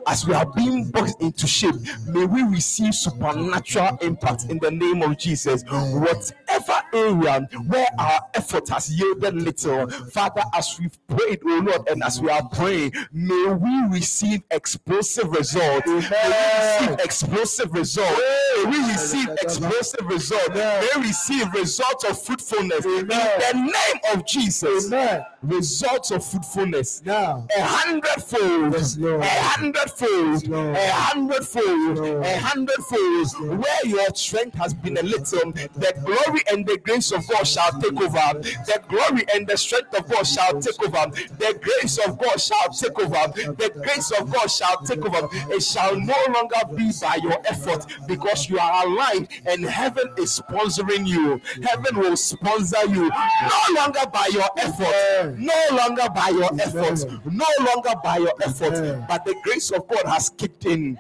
[0.07, 1.75] As we are being boxed into shape,
[2.07, 5.63] may we receive supernatural impact in the name of Jesus.
[5.65, 12.03] Whatever area where our effort has yielded little, Father, as we've prayed, oh Lord, and
[12.03, 15.87] as we are praying, may we receive explosive results.
[15.87, 18.21] May we receive explosive results
[18.65, 20.49] May we receive explosive results.
[20.51, 22.85] May we receive results of fruitfulness.
[22.85, 24.87] In the name of Jesus.
[24.87, 25.25] Amen.
[25.43, 27.03] Results of fruitfulness.
[27.05, 27.47] Now.
[27.57, 28.75] A hundredfold.
[28.75, 30.45] A hundredfold.
[30.53, 31.99] A hundredfold.
[32.25, 33.61] A hundredfold.
[33.61, 37.73] Where your strength has been a little, the glory and the grace of God shall
[37.81, 38.39] take over.
[38.41, 41.11] The glory and the strength of God shall take over.
[41.39, 43.33] The grace of God shall take over.
[43.35, 45.29] The grace of God shall take over.
[45.55, 50.41] It shall no longer be by your effort because you are aligned and heaven is
[50.41, 51.41] sponsoring you.
[51.63, 57.47] Heaven will sponsor you no longer by your effort, no longer by your effort, no
[57.61, 60.95] longer by your effort, but the grace of God has kicked in.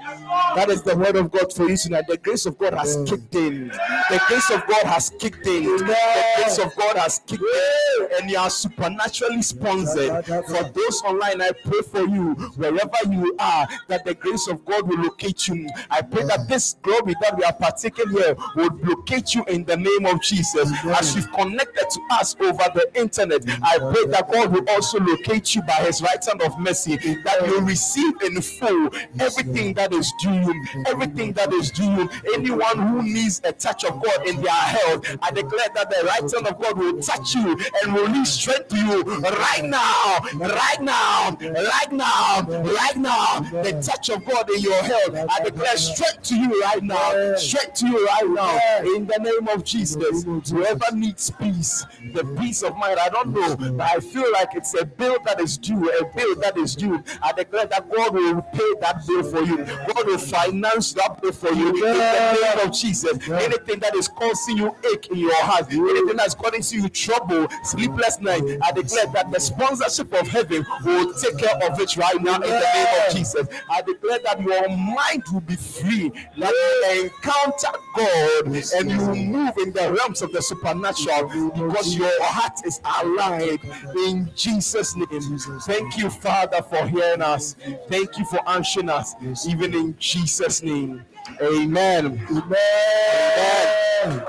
[0.54, 2.04] That is the word of God for you tonight.
[2.08, 3.68] The grace of God has kicked in.
[3.68, 5.64] The grace of God has kicked in.
[5.64, 10.24] The grace of God has kicked in, and you are supernaturally sponsored.
[10.24, 14.88] For those online, I pray for you wherever you are that the grace of God
[14.88, 15.68] will locate you.
[15.90, 19.76] I pray that this glory that we are partaking here will locate you in the
[19.76, 20.70] name of Jesus.
[20.84, 25.54] As you've connected to us over the internet, I pray that God will also locate
[25.54, 30.12] you by His right hand of mercy, that you receive in full everything that is
[30.20, 32.10] due you, everything that is due you.
[32.34, 36.20] Anyone who needs a touch of God in their health, I declare that the right
[36.20, 40.80] hand of God will touch you and will release strength to you right now, right
[40.80, 43.40] now, right now, right now.
[43.40, 47.74] The touch of God in your health, I declare strength to you right now, strength
[47.74, 48.58] to you right now,
[48.96, 50.24] in the name of Jesus.
[50.50, 54.74] Whoever needs peace, the peace of mind, I don't know, but I feel like it's
[54.80, 57.02] a bill that is due, a bill that is due.
[57.22, 61.32] I declare that God will pay that bill for you, God will finance that bill
[61.32, 61.68] for you.
[61.68, 63.18] In the name of Jesus.
[63.30, 68.20] Anything that is causing you ache in your heart, anything that's causing you trouble, sleepless
[68.20, 72.36] night, I declare that the sponsorship of heaven will take care of it right now
[72.36, 73.46] in the name of Jesus.
[73.70, 79.72] I declare that your mind will be free, you encounter God and you move in
[79.72, 83.60] the realms of the supernatural because your heart is aligned
[84.06, 85.38] in Jesus' name.
[85.62, 87.56] Thank you, Father, for hearing us.
[87.88, 89.14] Thank you for answering us,
[89.46, 91.04] even in Jesus' name.
[91.42, 92.26] Amen.
[92.30, 94.24] Amen.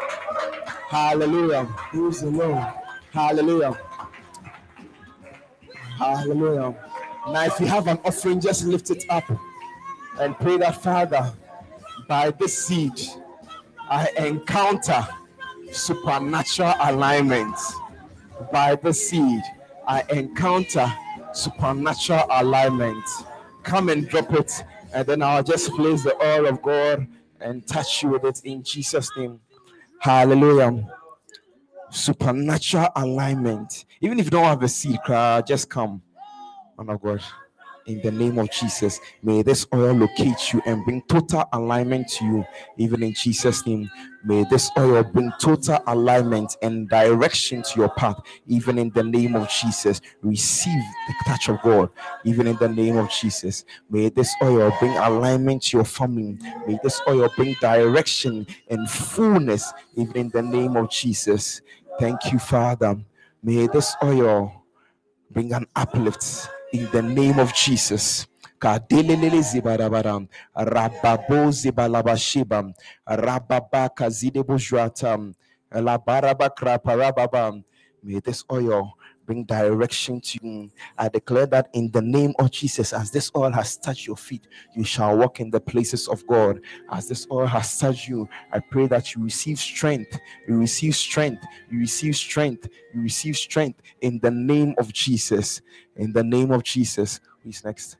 [0.90, 1.66] Hallelujah.
[1.66, 2.66] Praise the Lord.
[3.12, 3.78] Hallelujah.
[5.98, 6.76] Hallelujah.
[7.28, 9.24] Now, if you have an offering, just lift it up
[10.20, 11.32] and pray that, Father,
[12.08, 12.94] by this seed,
[13.90, 15.08] I encounter
[15.72, 17.56] supernatural alignment.
[18.52, 19.42] By the seed,
[19.88, 20.92] I encounter
[21.34, 23.04] supernatural alignment.
[23.64, 27.08] Come and drop it, and then I'll just place the oil of God
[27.40, 29.40] and touch you with it in Jesus' name.
[30.00, 30.88] Hallelujah
[31.94, 33.84] supernatural alignment.
[34.00, 34.98] Even if you don't have a seed,
[35.46, 36.02] just come.
[36.78, 37.22] Man of God,
[37.86, 42.26] in the name of Jesus, may this oil locate you and bring total alignment to
[42.26, 42.46] you.
[42.78, 43.90] Even in Jesus' name,
[44.24, 48.20] may this oil bring total alignment and direction to your path.
[48.48, 51.90] Even in the name of Jesus, receive the touch of God.
[52.24, 56.38] Even in the name of Jesus, may this oil bring alignment to your family.
[56.68, 59.74] May this oil bring direction and fullness.
[59.96, 61.62] Even in the name of Jesus.
[62.00, 62.96] Thank you, Father.
[63.44, 64.64] May this oil
[65.32, 68.28] bring an uplift in the name of Jesus.
[68.60, 69.42] Kadelelele
[75.72, 77.64] rababo.
[78.04, 78.94] May this oil
[79.26, 80.72] bring direction to you.
[80.98, 84.48] I declare that in the name of Jesus, as this oil has touched your feet,
[84.76, 86.62] you shall walk in the places of God.
[86.92, 90.20] As this oil has touched you, I pray that you receive strength.
[90.48, 91.44] You receive strength.
[91.70, 92.68] You receive strength.
[92.94, 95.62] You receive strength in the name of Jesus.
[96.02, 97.20] In the name of Jesus.
[97.44, 97.98] Who's next?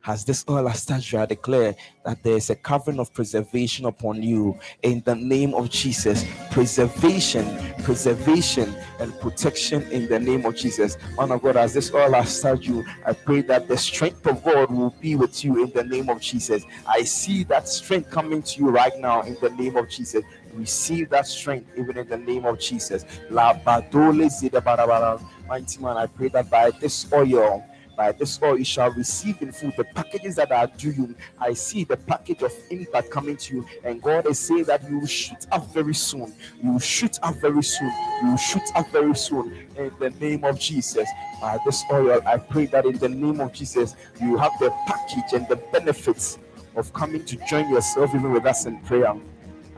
[0.00, 1.76] Has this oil has touched you, I declare
[2.06, 6.24] that there is a covering of preservation upon you in the name of Jesus.
[6.50, 7.44] Preservation,
[7.82, 10.96] preservation, and protection in the name of Jesus.
[11.18, 14.96] Of God, as this oil touched you, I pray that the strength of God will
[14.98, 16.64] be with you in the name of Jesus.
[16.86, 20.24] I see that strength coming to you right now in the name of Jesus.
[20.54, 23.04] Receive that strength even in the name of Jesus.
[23.28, 23.52] La.
[25.50, 27.64] Mighty man, I pray that by this oil,
[27.96, 31.14] by this oil you shall receive in full the packages that are due you.
[31.40, 35.00] I see the package of impact coming to you, and God is saying that you
[35.00, 36.32] will shoot up very soon.
[36.62, 37.92] You will shoot up very soon.
[38.22, 41.08] You will shoot up very soon in the name of Jesus.
[41.40, 45.32] By this oil, I pray that in the name of Jesus, you have the package
[45.32, 46.38] and the benefits
[46.76, 49.16] of coming to join yourself even with us in prayer.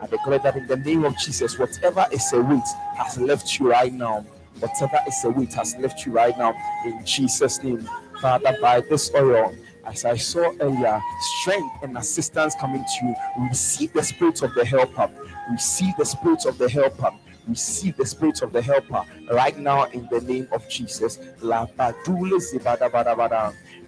[0.03, 2.61] I declare that in the name of Jesus, whatever is a weight
[2.99, 4.27] has left you right now.
[4.61, 7.89] Whatever is a weight has left you right now in Jesus' name.
[8.21, 11.01] Father, by this oil, as I saw earlier,
[11.41, 13.15] strength and assistance coming to you.
[13.49, 15.11] Receive the spirit of the helper.
[15.51, 17.11] Receive the spirit of the helper.
[17.49, 21.19] Receive the spirit of the helper right now in the name of Jesus.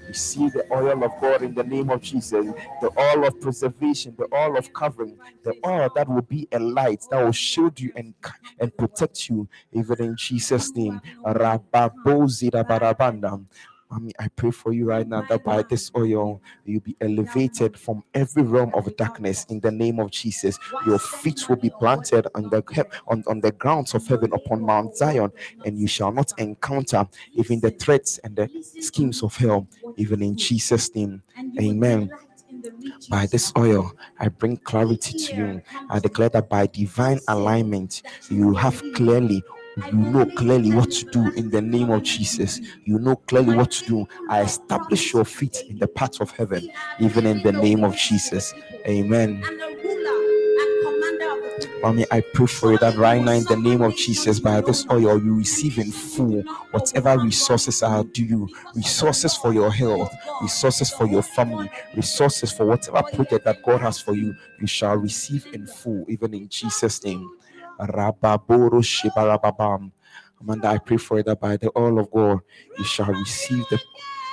[0.08, 2.46] Receive the oil of God in the name of Jesus,
[2.80, 7.04] the oil of preservation, the oil of covering, the oil that will be a light
[7.10, 8.14] that will shield you and,
[8.58, 11.00] and protect you, even in Jesus' name.
[13.94, 18.02] Mommy, I pray for you right now that by this oil, you'll be elevated from
[18.12, 20.58] every realm of darkness in the name of Jesus.
[20.84, 22.60] Your feet will be planted on the
[23.06, 25.30] on, on the grounds of heaven upon Mount Zion,
[25.64, 30.36] and you shall not encounter even the threats and the schemes of hell, even in
[30.36, 31.22] Jesus' name.
[31.60, 32.10] Amen.
[33.08, 35.62] By this oil, I bring clarity to you.
[35.88, 39.42] I declare that by divine alignment, you have clearly
[39.76, 42.60] you know clearly what to do in the name of Jesus.
[42.84, 44.08] You know clearly what to do.
[44.28, 46.70] I establish your feet in the path of heaven,
[47.00, 48.54] even in the name of Jesus.
[48.86, 49.42] Amen.
[51.82, 54.86] Mommy, I pray for you that right now in the name of Jesus, by this
[54.90, 60.90] oil, you receive in full whatever resources are due you, resources for your health, resources
[60.90, 65.46] for your family, resources for whatever project that God has for you, you shall receive
[65.52, 67.30] in full, even in Jesus' name.
[67.80, 68.82] Rababoro.
[70.40, 72.40] Amanda, I pray for that by the oil of God,
[72.78, 73.78] you shall receive the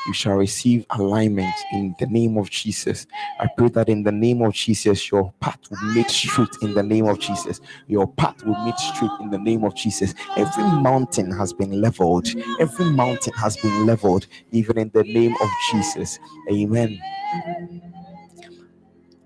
[0.08, 3.06] you shall receive alignment in the name of Jesus.
[3.39, 6.82] I pray that in the name of Jesus, your path will made straight in the
[6.82, 7.62] name of Jesus.
[7.88, 10.16] Your path will made straight in the name of Jesus.
[10.36, 12.28] Every mountain has been leveled.
[12.60, 16.18] Every mountain has been leveled, even in the name of Jesus.
[16.52, 17.00] Amen.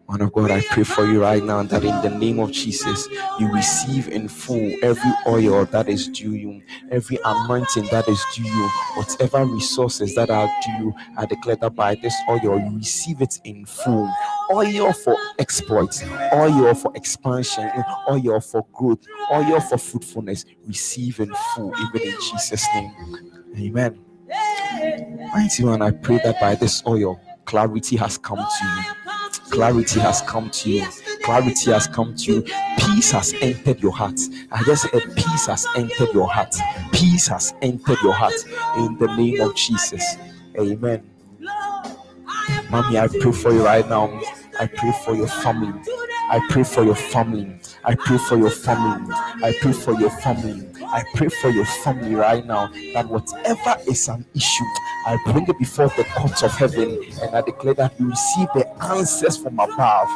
[0.07, 3.07] Man of God, I pray for you right now that in the name of Jesus,
[3.39, 8.43] you receive in full every oil that is due you, every anointing that is due
[8.43, 10.95] you, whatever resources that are due you.
[11.17, 14.07] I declare that by this oil, you receive it in full.
[14.51, 16.03] Oil for exploits,
[16.33, 17.71] oil for expansion,
[18.07, 18.99] oil for growth,
[19.33, 20.45] oil for fruitfulness.
[20.67, 22.93] Receive in full, even in Jesus' name.
[23.57, 23.99] Amen.
[25.33, 29.04] Mighty one, I pray that by this oil, clarity has come to you
[29.51, 30.87] Clarity has come to you.
[31.23, 32.41] Clarity has come to you.
[32.77, 34.19] Peace has entered your heart.
[34.51, 36.55] I just said, Peace has entered your heart.
[36.93, 38.33] Peace has entered your heart
[38.77, 40.17] in the name of Jesus.
[40.59, 41.03] Amen.
[42.69, 44.07] Mommy, I pray for you right now.
[44.59, 45.81] I pray for your family.
[46.29, 47.59] I pray for your family.
[47.87, 49.13] I pray for your family.
[49.13, 50.67] I pray for your family.
[50.85, 54.63] I pray for your family right now that whatever is an issue,
[55.05, 58.67] I bring it before the courts of heaven and I declare that you receive the
[58.83, 60.09] answers from above.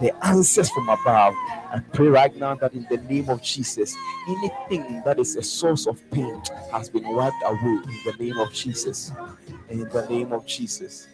[0.00, 1.34] The answers from above.
[1.72, 3.96] I pray right now that in the name of Jesus,
[4.28, 6.40] anything that is a source of pain
[6.72, 9.12] has been wiped away in the name of Jesus.
[9.70, 11.08] In the name of Jesus.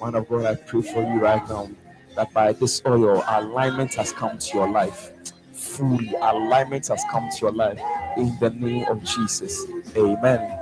[0.00, 1.70] Man of God, I pray for you right now
[2.16, 5.12] that by this oil, alignment has come to your life.
[5.58, 7.80] Fully, alignment has come to your life
[8.16, 9.66] in the name of Jesus.
[9.96, 10.58] Amen.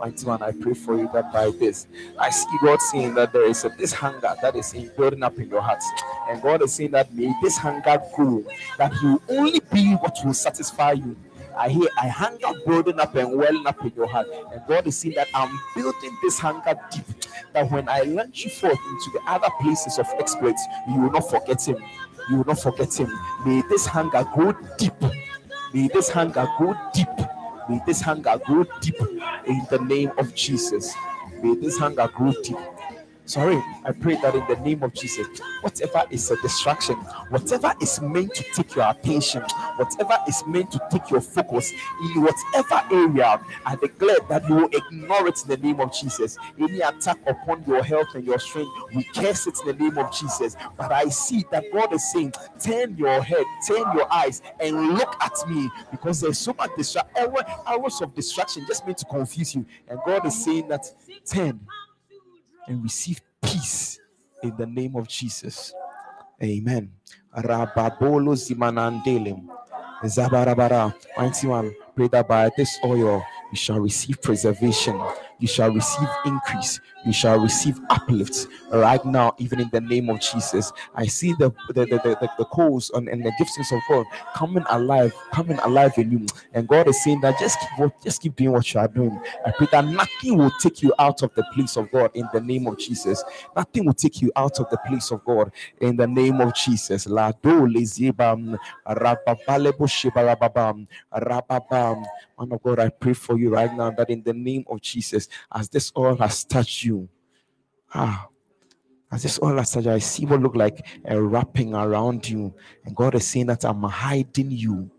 [0.00, 1.86] Mighty man, I pray for you that by this,
[2.18, 5.38] I see God saying that there is a, this hunger that is in building up
[5.38, 5.82] in your heart.
[6.28, 8.44] And God is saying that may this hunger grow,
[8.78, 11.16] that will only be what will satisfy you.
[11.56, 14.28] I hear I hunger building up and welling up in your heart.
[14.52, 17.04] And God is saying that I'm building this hunger deep.
[17.52, 21.28] That when I launch you forth into the other places of exploits, you will not
[21.28, 21.82] forget Him
[22.30, 23.10] you will not forget him.
[23.44, 24.94] May this hunger go deep.
[25.74, 27.08] May this hunger go deep.
[27.68, 29.00] May this hunger go deep
[29.46, 30.94] in the name of Jesus.
[31.42, 32.56] May this hunger grow deep.
[33.30, 35.28] Sorry, I pray that in the name of Jesus,
[35.60, 36.96] whatever is a distraction,
[37.28, 39.42] whatever is meant to take your attention,
[39.76, 44.70] whatever is meant to take your focus, in whatever area, I declare that you will
[44.72, 46.38] ignore it in the name of Jesus.
[46.58, 50.12] Any attack upon your health and your strength, we curse it in the name of
[50.12, 50.56] Jesus.
[50.76, 55.14] But I see that God is saying, turn your head, turn your eyes, and look
[55.22, 57.28] at me because there's so much distraction,
[57.64, 59.64] hours of distraction just meant to confuse you.
[59.88, 60.92] And God is saying that
[61.24, 61.60] turn
[62.70, 63.98] and receive peace
[64.42, 65.74] in the name of Jesus.
[66.42, 66.90] Amen.
[67.36, 69.48] Rababolo zimanandelim.
[70.04, 70.94] Zabarabara.
[71.18, 74.98] Mighty one, pray that by this oil you shall receive preservation
[75.40, 80.20] you shall receive increase, you shall receive uplifts right now, even in the name of
[80.20, 80.72] Jesus.
[80.94, 84.64] I see the the the, the, the, calls and, and the giftings of God coming
[84.70, 86.26] alive, coming alive in you.
[86.52, 89.18] And God is saying that just keep just keep doing what you are doing.
[89.46, 92.40] I pray that nothing will take you out of the place of God in the
[92.40, 93.22] name of Jesus.
[93.56, 97.06] Nothing will take you out of the place of God in the name of Jesus.
[97.06, 97.66] La do.
[102.40, 105.28] Man of God, I pray for you right now that in the name of Jesus,
[105.54, 107.08] as this oil has touched you.
[107.94, 108.28] Ah,
[109.12, 112.54] as this oil has touched you, I see what look like a wrapping around you.
[112.84, 114.90] And God is saying that I'm hiding you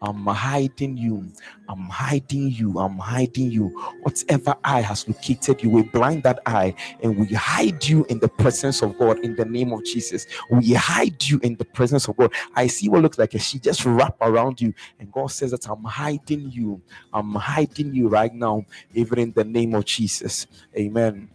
[0.00, 1.30] I'm hiding you.
[1.68, 2.78] I'm hiding you.
[2.78, 3.68] I'm hiding you.
[4.02, 8.28] Whatever eye has located you, we blind that eye and we hide you in the
[8.28, 10.26] presence of God in the name of Jesus.
[10.50, 12.32] We hide you in the presence of God.
[12.54, 15.68] I see what looks like a she just wrap around you, and God says that
[15.68, 16.80] I'm hiding you.
[17.12, 20.46] I'm hiding you right now, even in the name of Jesus.
[20.76, 21.28] Amen.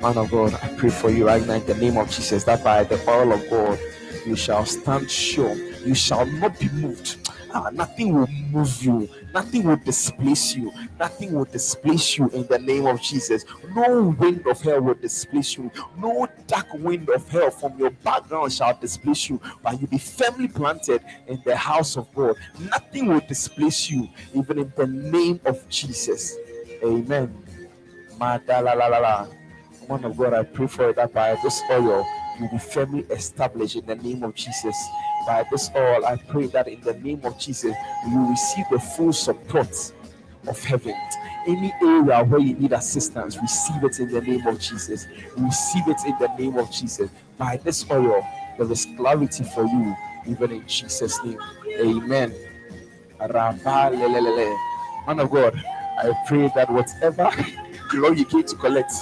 [0.00, 2.62] Man of God, I pray for you right now in the name of Jesus that
[2.64, 3.78] by the power of God
[4.26, 7.18] you shall stand sure you shall not be moved.
[7.52, 12.58] Ah, nothing will move you, nothing will displace you, nothing will displace you in the
[12.58, 13.44] name of Jesus.
[13.76, 18.52] No wind of hell will displace you, no dark wind of hell from your background
[18.52, 22.34] shall displace you, but you'll be firmly planted in the house of God.
[22.58, 26.36] Nothing will displace you, even in the name of Jesus.
[26.82, 27.32] Amen.
[28.18, 28.40] Man
[30.04, 32.04] of God, I pray for that by this oil
[32.38, 34.74] you'll be firmly established in the name of Jesus
[35.26, 37.74] by this all, I pray that in the name of Jesus,
[38.08, 39.92] you receive the full support
[40.46, 40.94] of heaven.
[41.46, 45.06] Any area where you need assistance, receive it in the name of Jesus.
[45.36, 47.10] Receive it in the name of Jesus.
[47.38, 48.26] By this oil,
[48.58, 49.96] there is clarity for you,
[50.26, 51.38] even in Jesus' name.
[51.80, 52.34] Amen.
[55.06, 55.62] Man of God,
[55.98, 57.30] I pray that whatever
[57.90, 58.92] glory you came to collect,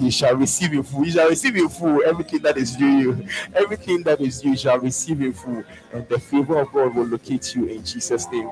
[0.00, 1.04] you shall receive in full.
[1.06, 3.26] You shall receive in full everything that is due you.
[3.54, 5.64] Everything that is due, you shall receive in full.
[5.92, 8.50] And the favor of God will locate you in Jesus' name.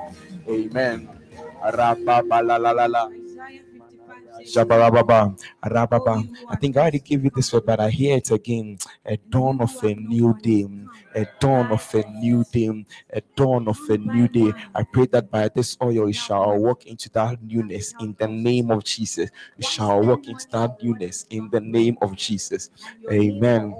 [0.49, 1.09] Amen.
[4.39, 6.29] Shabarababa, Rababa.
[6.49, 8.77] I think I already gave you this word, but I hear it again.
[9.05, 10.67] A dawn of a new day,
[11.15, 14.53] a dawn of a new day, a dawn of a new day.
[14.73, 18.71] I pray that by this oil you shall walk into that newness in the name
[18.71, 19.29] of Jesus.
[19.57, 22.69] You shall walk into that newness in the name of Jesus.
[23.11, 23.75] Amen.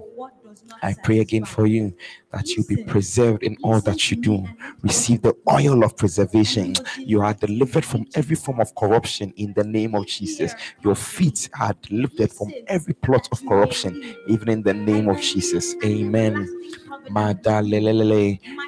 [0.83, 1.95] I pray again for you
[2.31, 4.47] that you be preserved in all that you do.
[4.81, 6.73] Receive the oil of preservation.
[6.97, 10.53] You are delivered from every form of corruption in the name of Jesus.
[10.83, 15.75] Your feet are delivered from every plot of corruption, even in the name of Jesus.
[15.83, 16.47] Amen.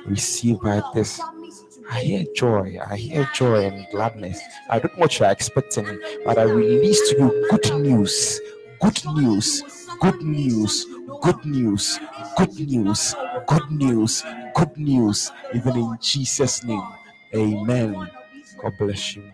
[0.06, 1.20] Receive by this.
[1.90, 2.78] I hear joy.
[2.86, 4.40] I hear joy and gladness.
[4.70, 8.40] I don't know what you are expecting, but I release to you good news.
[8.82, 9.64] Good news.
[10.02, 10.86] Good news
[11.24, 12.00] good news,
[12.38, 13.16] good news,
[13.48, 14.24] good news,
[14.54, 16.84] good news, even in Jesus' name.
[17.34, 18.10] Amen.
[18.62, 19.32] God bless you.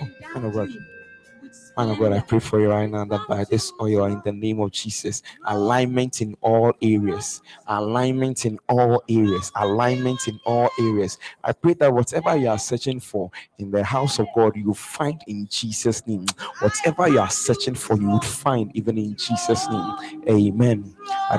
[0.00, 0.97] Oh,
[1.78, 4.58] Of God, I pray for you right now that by this oil, in the name
[4.60, 11.18] of Jesus, alignment in all areas, alignment in all areas, alignment in all areas.
[11.44, 15.22] I pray that whatever you are searching for in the house of God, you find
[15.28, 16.26] in Jesus' name.
[16.60, 19.94] Whatever you are searching for, you would find even in Jesus' name.
[20.28, 20.92] Amen.
[21.30, 21.36] I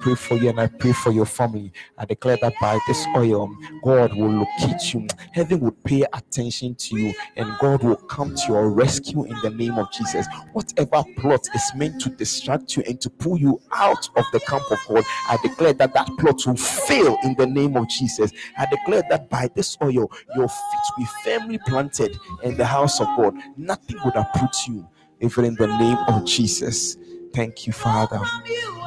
[0.00, 1.72] pray for you and I pray for your family.
[1.98, 3.50] I declare that by this oil,
[3.82, 5.06] God will locate you.
[5.32, 9.48] Heaven will pay attention to you and God will come to your rescue in the
[9.48, 10.26] name of Jesus.
[10.52, 14.70] Whatever plot is meant to distract you and to pull you out of the camp
[14.70, 18.30] of God, I declare that that plot will fail in the name of Jesus.
[18.58, 23.00] I declare that by this oil, your feet will be firmly planted in the house
[23.00, 23.34] of God.
[23.56, 24.86] Nothing would uproot you,
[25.20, 26.98] even in the name of Jesus.
[27.34, 28.20] Thank you, Father.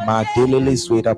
[0.05, 1.15] My daily list with a.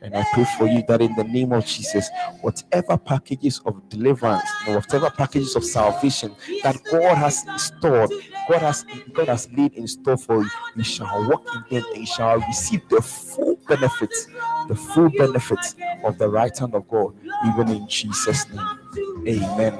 [0.00, 2.08] And I pray for you that in the name of Jesus,
[2.42, 8.10] whatever packages of deliverance, whatever packages of salvation that God has stored,
[8.48, 8.84] God has
[9.14, 12.38] God has laid in store for you, you shall walk in them and you shall
[12.38, 14.26] receive the full benefits,
[14.68, 17.14] the full benefits of the right hand of God,
[17.46, 18.78] even in Jesus' name.
[19.26, 19.78] Amen.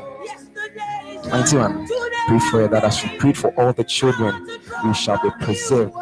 [1.29, 1.87] 91.
[2.29, 4.47] Pray for you that as you pray for all the children,
[4.85, 5.95] you shall be preserved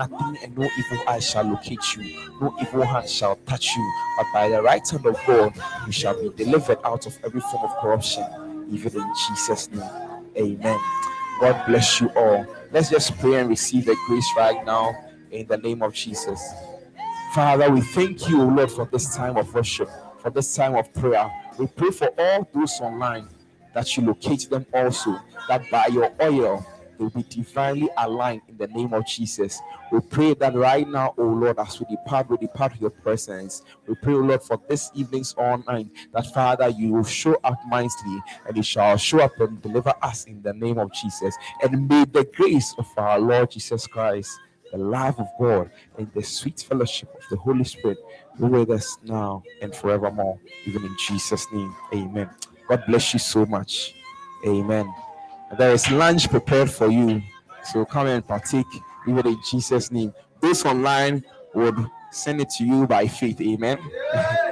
[0.00, 4.26] nothing and no evil eye shall locate you, no evil hand shall touch you, but
[4.32, 5.54] by the right hand of God,
[5.86, 8.24] you shall be delivered out of every form of corruption,
[8.70, 9.90] even in Jesus' name.
[10.36, 10.78] Amen.
[11.40, 12.46] God bless you all.
[12.72, 14.94] Let's just pray and receive the grace right now
[15.30, 16.40] in the name of Jesus.
[17.34, 21.30] Father, we thank you, Lord, for this time of worship, for this time of prayer.
[21.58, 23.28] We pray for all those online
[23.74, 26.64] that you locate them also, that by your oil,
[27.00, 29.60] will be divinely aligned in the name of Jesus.
[29.90, 33.62] We pray that right now, oh Lord, as we depart, we depart your presence.
[33.86, 38.22] We pray, oh Lord, for this evening's online, that Father, you will show up mightily
[38.46, 41.36] and you shall show up and deliver us in the name of Jesus.
[41.62, 44.38] And may the grace of our Lord Jesus Christ,
[44.70, 47.98] the love of God, and the sweet fellowship of the Holy Spirit
[48.38, 51.74] be with us now and forevermore, even in Jesus' name.
[51.92, 52.30] Amen.
[52.68, 53.94] God bless you so much.
[54.46, 54.92] Amen.
[55.58, 57.22] There is lunch prepared for you.
[57.64, 58.66] So come and partake
[59.06, 60.14] even in Jesus' name.
[60.40, 61.24] Those online
[61.54, 63.40] would send it to you by faith.
[63.40, 63.78] Amen.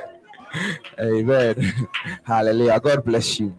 [1.00, 1.88] Amen.
[2.24, 2.80] Hallelujah.
[2.80, 3.58] God bless you.